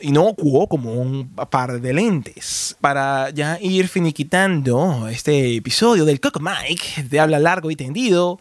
inocuo 0.00 0.68
como 0.68 0.92
un 0.92 1.28
par 1.50 1.80
de 1.80 1.92
lentes. 1.92 2.76
Para 2.80 3.30
ya 3.30 3.58
ir 3.60 3.88
finiquitando 3.88 5.08
este 5.08 5.56
episodio 5.56 6.04
del 6.04 6.20
Coco 6.20 6.40
Mike, 6.40 7.04
de 7.08 7.20
habla 7.20 7.38
largo 7.38 7.70
y 7.70 7.76
tendido, 7.76 8.40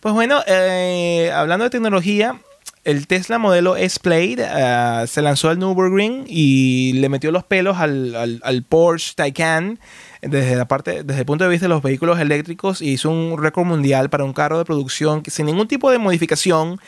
pues 0.00 0.14
bueno, 0.14 0.40
eh, 0.46 1.30
hablando 1.34 1.64
de 1.64 1.70
tecnología, 1.70 2.40
el 2.84 3.06
Tesla 3.06 3.38
modelo 3.38 3.76
S-Plate 3.76 4.42
uh, 4.42 5.06
se 5.06 5.20
lanzó 5.20 5.50
al 5.50 5.58
Nürburgring 5.58 6.24
y 6.26 6.94
le 6.94 7.08
metió 7.08 7.30
los 7.30 7.44
pelos 7.44 7.76
al, 7.76 8.40
al, 8.42 8.62
Porsche 8.62 9.12
Taycan 9.14 9.78
desde 10.22 10.56
la 10.56 10.66
parte 10.66 11.02
desde 11.02 11.20
el 11.20 11.26
punto 11.26 11.44
de 11.44 11.50
vista 11.50 11.66
de 11.66 11.68
los 11.68 11.82
vehículos 11.82 12.18
eléctricos 12.18 12.80
y 12.80 12.92
hizo 12.92 13.10
un 13.10 13.36
récord 13.42 13.66
mundial 13.66 14.08
para 14.08 14.24
un 14.24 14.32
carro 14.32 14.56
de 14.58 14.64
producción 14.64 15.22
sin 15.26 15.46
ningún 15.46 15.68
tipo 15.68 15.90
de 15.90 15.98
modificación 15.98 16.80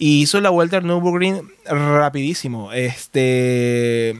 y 0.00 0.22
hizo 0.22 0.40
la 0.40 0.48
vuelta 0.48 0.78
al 0.78 0.86
Nürburgring 0.86 1.42
rapidísimo. 1.66 2.72
Este 2.72 4.18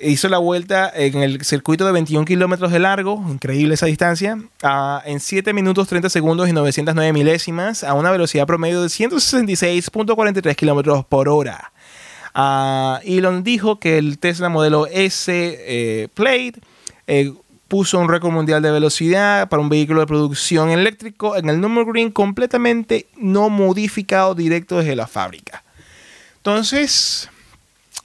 hizo 0.00 0.28
la 0.28 0.38
vuelta 0.38 0.90
en 0.92 1.22
el 1.22 1.44
circuito 1.44 1.86
de 1.86 1.92
21 1.92 2.24
kilómetros 2.24 2.72
de 2.72 2.80
largo, 2.80 3.24
increíble 3.28 3.74
esa 3.74 3.86
distancia, 3.86 4.38
en 5.04 5.20
7 5.20 5.52
minutos 5.52 5.86
30 5.86 6.10
segundos 6.10 6.48
y 6.48 6.52
909 6.52 7.12
milésimas, 7.12 7.84
a 7.84 7.94
una 7.94 8.10
velocidad 8.10 8.44
promedio 8.46 8.82
de 8.82 8.88
166.43 8.88 10.56
kilómetros 10.56 11.04
por 11.04 11.28
hora. 11.28 11.72
Uh, 12.34 12.98
Elon 13.04 13.44
dijo 13.44 13.78
que 13.78 13.98
el 13.98 14.18
Tesla 14.18 14.48
modelo 14.48 14.86
S 14.88 15.32
eh, 15.32 16.08
Plate 16.14 16.54
eh, 17.06 17.32
puso 17.70 18.00
un 18.00 18.08
récord 18.08 18.32
mundial 18.32 18.60
de 18.62 18.72
velocidad 18.72 19.48
para 19.48 19.62
un 19.62 19.68
vehículo 19.68 20.00
de 20.00 20.06
producción 20.08 20.70
eléctrico 20.70 21.36
en 21.36 21.48
el 21.48 21.60
Nürburgring 21.60 22.10
completamente 22.10 23.06
no 23.16 23.48
modificado 23.48 24.34
directo 24.34 24.78
desde 24.78 24.96
la 24.96 25.06
fábrica. 25.06 25.62
Entonces, 26.38 27.30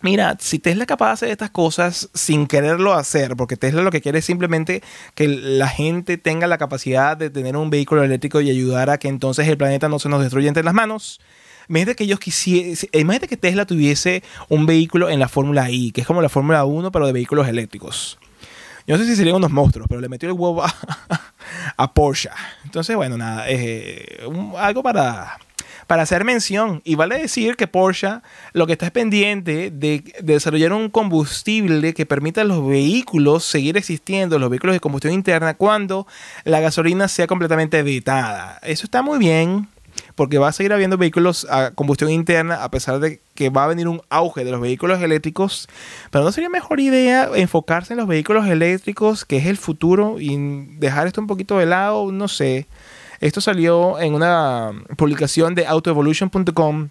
Mira, 0.01 0.37
si 0.39 0.59
Tesla 0.59 0.83
es 0.83 0.87
capaz 0.87 1.07
de 1.07 1.13
hacer 1.13 1.29
estas 1.29 1.49
cosas 1.49 2.09
sin 2.13 2.45
quererlo 2.45 2.93
hacer, 2.93 3.35
porque 3.35 3.57
Tesla 3.57 3.81
lo 3.81 3.89
que 3.89 4.01
quiere 4.01 4.19
es 4.19 4.25
simplemente 4.25 4.83
que 5.15 5.27
la 5.27 5.67
gente 5.67 6.19
tenga 6.19 6.45
la 6.45 6.59
capacidad 6.59 7.17
de 7.17 7.31
tener 7.31 7.57
un 7.57 7.71
vehículo 7.71 8.03
eléctrico 8.03 8.39
y 8.39 8.51
ayudar 8.51 8.91
a 8.91 8.99
que 8.99 9.07
entonces 9.07 9.47
el 9.47 9.57
planeta 9.57 9.89
no 9.89 9.97
se 9.97 10.09
nos 10.09 10.21
destruya 10.21 10.47
entre 10.47 10.63
las 10.63 10.75
manos. 10.75 11.19
Imagínate 11.69 11.95
que 11.95 12.03
ellos 12.03 12.19
quisiesen, 12.19 12.87
imagínate 12.93 13.27
que 13.27 13.37
Tesla 13.37 13.65
tuviese 13.65 14.21
un 14.47 14.67
vehículo 14.67 15.09
en 15.09 15.19
la 15.19 15.27
Fórmula 15.27 15.71
I, 15.71 15.91
que 15.91 16.01
es 16.01 16.07
como 16.07 16.21
la 16.21 16.29
Fórmula 16.29 16.65
1, 16.65 16.91
pero 16.91 17.07
de 17.07 17.13
vehículos 17.13 17.47
eléctricos. 17.47 18.19
No 18.87 18.97
sé 18.97 19.05
si 19.05 19.15
serían 19.15 19.35
unos 19.35 19.51
monstruos, 19.51 19.87
pero 19.89 19.99
le 19.99 20.09
metió 20.09 20.29
el 20.29 20.35
huevo 20.37 20.63
a, 20.63 21.93
Porsche. 21.93 22.29
Entonces, 22.63 22.95
bueno, 22.95 23.17
nada, 23.17 23.45
eh, 23.47 24.19
algo 24.57 24.83
para, 24.83 25.37
para 25.87 26.03
hacer 26.03 26.23
mención. 26.23 26.81
Y 26.83 26.95
vale 26.95 27.17
decir 27.17 27.55
que 27.55 27.67
Porsche 27.67 28.19
lo 28.53 28.67
que 28.67 28.73
está 28.73 28.87
es 28.87 28.91
pendiente 28.91 29.71
de, 29.71 30.03
desarrollar 30.21 30.73
un 30.73 30.89
combustible 30.89 31.93
que 31.93 32.05
permita 32.05 32.41
a 32.41 32.45
los 32.45 32.65
vehículos 32.67 33.43
seguir 33.43 33.77
existiendo, 33.77 34.39
los 34.39 34.49
vehículos 34.49 34.75
de 34.75 34.79
combustión 34.79 35.13
interna, 35.13 35.55
cuando 35.55 36.07
la 36.43 36.59
gasolina 36.59 37.07
sea 37.07 37.27
completamente 37.27 37.79
evitada. 37.79 38.59
Eso 38.63 38.85
está 38.85 39.01
muy 39.01 39.17
bien. 39.19 39.67
Porque 40.15 40.37
va 40.37 40.47
a 40.47 40.51
seguir 40.53 40.71
habiendo 40.71 40.97
vehículos 40.97 41.45
a 41.49 41.71
combustión 41.71 42.09
interna 42.09 42.63
a 42.63 42.71
pesar 42.71 42.99
de 42.99 43.19
que 43.33 43.49
va 43.49 43.65
a 43.65 43.67
venir 43.67 43.87
un 43.87 44.01
auge 44.09 44.45
de 44.45 44.51
los 44.51 44.61
vehículos 44.61 45.01
eléctricos. 45.01 45.67
Pero 46.09 46.23
no 46.23 46.31
sería 46.31 46.49
mejor 46.49 46.79
idea 46.79 47.29
enfocarse 47.35 47.93
en 47.93 47.99
los 47.99 48.07
vehículos 48.07 48.47
eléctricos, 48.47 49.25
que 49.25 49.37
es 49.37 49.45
el 49.45 49.57
futuro, 49.57 50.17
y 50.19 50.37
dejar 50.79 51.07
esto 51.07 51.21
un 51.21 51.27
poquito 51.27 51.57
de 51.57 51.65
lado, 51.65 52.11
no 52.11 52.27
sé. 52.27 52.67
Esto 53.19 53.41
salió 53.41 53.99
en 53.99 54.13
una 54.13 54.71
publicación 54.97 55.55
de 55.55 55.67
autoevolution.com 55.67 56.89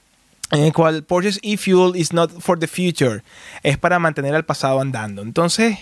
en 0.50 0.60
el 0.60 0.72
cual 0.72 1.02
Porsche's 1.04 1.40
e-fuel 1.42 1.96
is 1.96 2.12
not 2.12 2.30
for 2.40 2.58
the 2.58 2.66
future, 2.66 3.22
es 3.62 3.78
para 3.78 3.98
mantener 3.98 4.34
al 4.34 4.44
pasado 4.44 4.80
andando. 4.80 5.22
Entonces, 5.22 5.78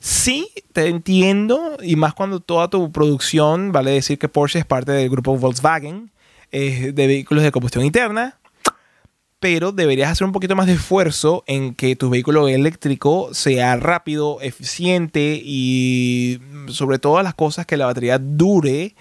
sí, 0.00 0.50
te 0.72 0.88
entiendo, 0.88 1.76
y 1.82 1.96
más 1.96 2.14
cuando 2.14 2.40
toda 2.40 2.68
tu 2.68 2.90
producción, 2.92 3.72
vale 3.72 3.92
decir 3.92 4.18
que 4.18 4.28
Porsche 4.28 4.58
es 4.58 4.66
parte 4.66 4.92
del 4.92 5.08
grupo 5.08 5.36
Volkswagen 5.36 6.10
de 6.50 7.06
vehículos 7.06 7.44
de 7.44 7.52
combustión 7.52 7.84
interna, 7.84 8.38
pero 9.40 9.70
deberías 9.72 10.10
hacer 10.10 10.26
un 10.26 10.32
poquito 10.32 10.56
más 10.56 10.66
de 10.66 10.72
esfuerzo 10.74 11.44
en 11.46 11.74
que 11.74 11.94
tu 11.94 12.10
vehículo 12.10 12.48
eléctrico 12.48 13.32
sea 13.32 13.76
rápido, 13.76 14.40
eficiente 14.40 15.40
y 15.42 16.40
sobre 16.68 16.98
todo 16.98 17.22
las 17.22 17.34
cosas 17.34 17.64
que 17.64 17.76
la 17.76 17.86
batería 17.86 18.18
dure 18.18 18.94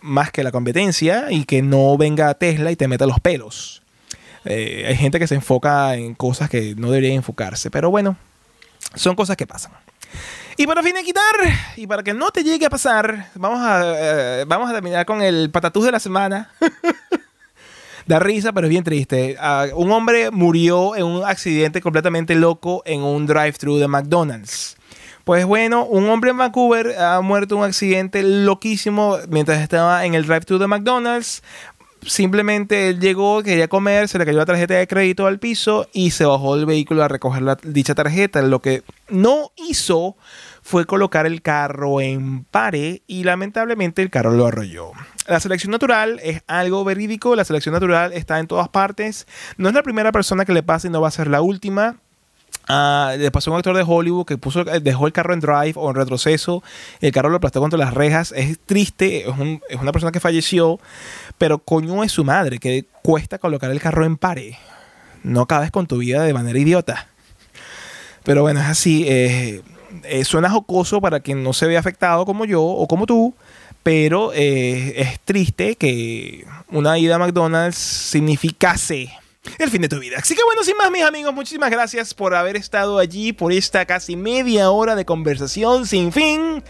más 0.00 0.30
que 0.30 0.44
la 0.44 0.52
competencia 0.52 1.26
y 1.30 1.44
que 1.44 1.62
no 1.62 1.96
venga 1.96 2.32
Tesla 2.34 2.70
y 2.70 2.76
te 2.76 2.88
meta 2.88 3.06
los 3.06 3.20
pelos. 3.20 3.82
Eh, 4.44 4.84
hay 4.86 4.96
gente 4.96 5.18
que 5.18 5.26
se 5.26 5.34
enfoca 5.34 5.96
en 5.96 6.14
cosas 6.14 6.50
que 6.50 6.74
no 6.76 6.90
debería 6.90 7.14
enfocarse, 7.14 7.70
pero 7.70 7.90
bueno, 7.90 8.16
son 8.94 9.16
cosas 9.16 9.36
que 9.36 9.46
pasan. 9.46 9.72
Y 10.56 10.66
para 10.66 10.82
quitar 10.82 11.22
y 11.76 11.86
para 11.86 12.02
que 12.02 12.14
no 12.14 12.30
te 12.30 12.44
llegue 12.44 12.66
a 12.66 12.70
pasar, 12.70 13.30
vamos 13.34 13.60
a, 13.60 13.82
eh, 13.96 14.44
vamos 14.46 14.70
a 14.70 14.72
terminar 14.72 15.04
con 15.04 15.20
el 15.20 15.50
patatús 15.50 15.84
de 15.84 15.92
la 15.92 15.98
semana. 15.98 16.50
da 18.06 18.18
risa, 18.18 18.52
pero 18.52 18.66
es 18.66 18.70
bien 18.70 18.84
triste. 18.84 19.36
Ah, 19.40 19.66
un 19.74 19.90
hombre 19.90 20.30
murió 20.30 20.94
en 20.96 21.04
un 21.04 21.24
accidente 21.24 21.80
completamente 21.80 22.34
loco 22.34 22.82
en 22.86 23.02
un 23.02 23.26
drive-thru 23.26 23.78
de 23.78 23.88
McDonald's. 23.88 24.76
Pues 25.24 25.46
bueno, 25.46 25.86
un 25.86 26.06
hombre 26.10 26.32
en 26.32 26.36
Vancouver 26.36 26.98
ha 26.98 27.22
muerto 27.22 27.54
en 27.54 27.60
un 27.62 27.66
accidente 27.66 28.22
loquísimo 28.22 29.16
mientras 29.30 29.62
estaba 29.62 30.04
en 30.04 30.14
el 30.14 30.26
drive-thru 30.26 30.58
de 30.58 30.66
McDonald's. 30.66 31.42
Simplemente 32.06 32.88
él 32.88 33.00
llegó, 33.00 33.42
quería 33.42 33.68
comer, 33.68 34.08
se 34.08 34.18
le 34.18 34.26
cayó 34.26 34.38
la 34.38 34.46
tarjeta 34.46 34.74
de 34.74 34.86
crédito 34.86 35.26
al 35.26 35.38
piso 35.38 35.88
y 35.92 36.10
se 36.10 36.24
bajó 36.24 36.56
del 36.56 36.66
vehículo 36.66 37.02
a 37.02 37.08
recoger 37.08 37.42
la, 37.42 37.56
dicha 37.62 37.94
tarjeta. 37.94 38.42
Lo 38.42 38.60
que 38.60 38.82
no 39.08 39.52
hizo 39.56 40.16
fue 40.62 40.86
colocar 40.86 41.26
el 41.26 41.42
carro 41.42 42.00
en 42.00 42.44
pare 42.44 43.02
y 43.06 43.24
lamentablemente 43.24 44.02
el 44.02 44.10
carro 44.10 44.32
lo 44.32 44.46
arrolló. 44.46 44.92
La 45.26 45.40
selección 45.40 45.70
natural 45.70 46.20
es 46.22 46.42
algo 46.46 46.84
verídico, 46.84 47.36
la 47.36 47.44
selección 47.44 47.72
natural 47.72 48.12
está 48.12 48.38
en 48.38 48.46
todas 48.46 48.68
partes. 48.68 49.26
No 49.56 49.68
es 49.68 49.74
la 49.74 49.82
primera 49.82 50.12
persona 50.12 50.44
que 50.44 50.52
le 50.52 50.62
pasa 50.62 50.86
y 50.86 50.90
no 50.90 51.00
va 51.00 51.08
a 51.08 51.12
ser 51.12 51.28
la 51.28 51.40
última. 51.40 51.96
Uh, 52.68 53.18
le 53.18 53.30
pasó 53.30 53.50
a 53.50 53.54
un 53.54 53.58
actor 53.58 53.76
de 53.76 53.84
Hollywood 53.86 54.24
que 54.24 54.38
puso, 54.38 54.64
dejó 54.64 55.06
el 55.06 55.12
carro 55.12 55.34
en 55.34 55.40
drive 55.40 55.74
o 55.76 55.90
en 55.90 55.96
retroceso, 55.96 56.62
el 57.02 57.12
carro 57.12 57.28
lo 57.28 57.36
aplastó 57.36 57.60
contra 57.60 57.78
las 57.78 57.92
rejas. 57.92 58.32
Es 58.36 58.58
triste, 58.58 59.26
es, 59.28 59.80
una 59.80 59.92
persona 59.92 60.12
que 60.12 60.20
falleció, 60.20 60.80
pero 61.36 61.58
coño 61.58 62.02
es 62.04 62.12
su 62.12 62.24
madre, 62.24 62.58
que 62.58 62.86
cuesta 63.02 63.38
colocar 63.38 63.70
el 63.70 63.80
carro 63.80 64.04
en 64.04 64.16
pare. 64.16 64.58
No 65.22 65.42
acabes 65.42 65.70
con 65.70 65.86
tu 65.86 65.98
vida 65.98 66.22
de 66.22 66.32
manera 66.32 66.58
idiota. 66.58 67.08
Pero 68.24 68.42
bueno, 68.42 68.60
es 68.60 68.66
así. 68.66 69.04
Eh, 69.06 69.62
eh, 70.02 70.24
suena 70.24 70.50
jocoso 70.50 71.00
para 71.00 71.20
quien 71.20 71.42
no 71.42 71.52
se 71.52 71.66
ve 71.66 71.76
afectado 71.76 72.24
como 72.24 72.44
yo 72.46 72.62
o 72.62 72.88
como 72.88 73.06
tú, 73.06 73.34
pero 73.82 74.32
eh, 74.34 74.94
es 74.96 75.20
triste 75.20 75.76
que 75.76 76.46
una 76.68 76.98
ida 76.98 77.16
a 77.16 77.18
McDonald's 77.18 77.76
significase 77.76 79.12
el 79.58 79.70
fin 79.70 79.82
de 79.82 79.88
tu 79.88 79.98
vida. 79.98 80.16
Así 80.18 80.34
que 80.34 80.42
bueno, 80.44 80.64
sin 80.64 80.76
más, 80.76 80.90
mis 80.90 81.02
amigos, 81.02 81.34
muchísimas 81.34 81.70
gracias 81.70 82.14
por 82.14 82.34
haber 82.34 82.56
estado 82.56 82.98
allí 82.98 83.32
por 83.32 83.52
esta 83.52 83.84
casi 83.86 84.16
media 84.16 84.70
hora 84.70 84.94
de 84.94 85.04
conversación 85.04 85.86
sin 85.86 86.12
fin. 86.12 86.62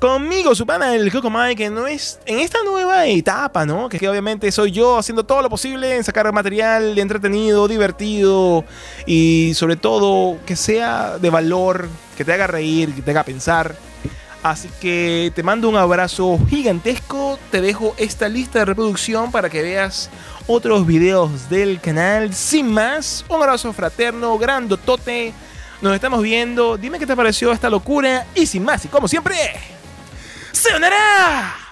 Conmigo, 0.00 0.54
su 0.54 0.64
pana, 0.64 0.94
el 0.94 1.12
Coco 1.12 1.28
Mike, 1.28 1.56
que 1.56 1.68
no 1.68 1.86
es 1.86 2.20
en 2.24 2.38
esta 2.38 2.62
nueva 2.64 3.06
etapa, 3.06 3.66
¿no? 3.66 3.90
Que, 3.90 4.08
obviamente 4.08 4.50
soy 4.50 4.70
yo 4.70 4.96
haciendo 4.96 5.24
todo 5.24 5.42
lo 5.42 5.50
posible 5.50 5.94
en 5.94 6.04
sacar 6.04 6.32
material 6.32 6.98
entretenido, 6.98 7.68
divertido 7.68 8.64
y 9.04 9.52
sobre 9.54 9.76
todo 9.76 10.38
que 10.46 10.56
sea 10.56 11.18
de 11.18 11.28
valor, 11.28 11.86
que 12.16 12.24
te 12.24 12.32
haga 12.32 12.46
reír, 12.46 12.94
que 12.94 13.02
te 13.02 13.10
haga 13.10 13.24
pensar. 13.24 13.76
Así 14.42 14.70
que 14.80 15.32
te 15.34 15.42
mando 15.42 15.68
un 15.68 15.76
abrazo 15.76 16.38
gigantesco, 16.48 17.38
te 17.50 17.60
dejo 17.60 17.94
esta 17.98 18.26
lista 18.30 18.60
de 18.60 18.64
reproducción 18.64 19.30
para 19.30 19.50
que 19.50 19.60
veas 19.60 20.08
otros 20.50 20.86
videos 20.86 21.48
del 21.48 21.80
canal. 21.80 22.34
Sin 22.34 22.72
más, 22.72 23.24
un 23.28 23.36
abrazo 23.36 23.72
fraterno, 23.72 24.36
grandotote. 24.36 25.32
Nos 25.80 25.94
estamos 25.94 26.22
viendo. 26.22 26.76
Dime 26.76 26.98
qué 26.98 27.06
te 27.06 27.14
pareció 27.14 27.52
esta 27.52 27.70
locura. 27.70 28.26
Y 28.34 28.46
sin 28.46 28.64
más, 28.64 28.84
y 28.84 28.88
como 28.88 29.06
siempre, 29.06 29.36
¡Sayonara! 30.52 31.69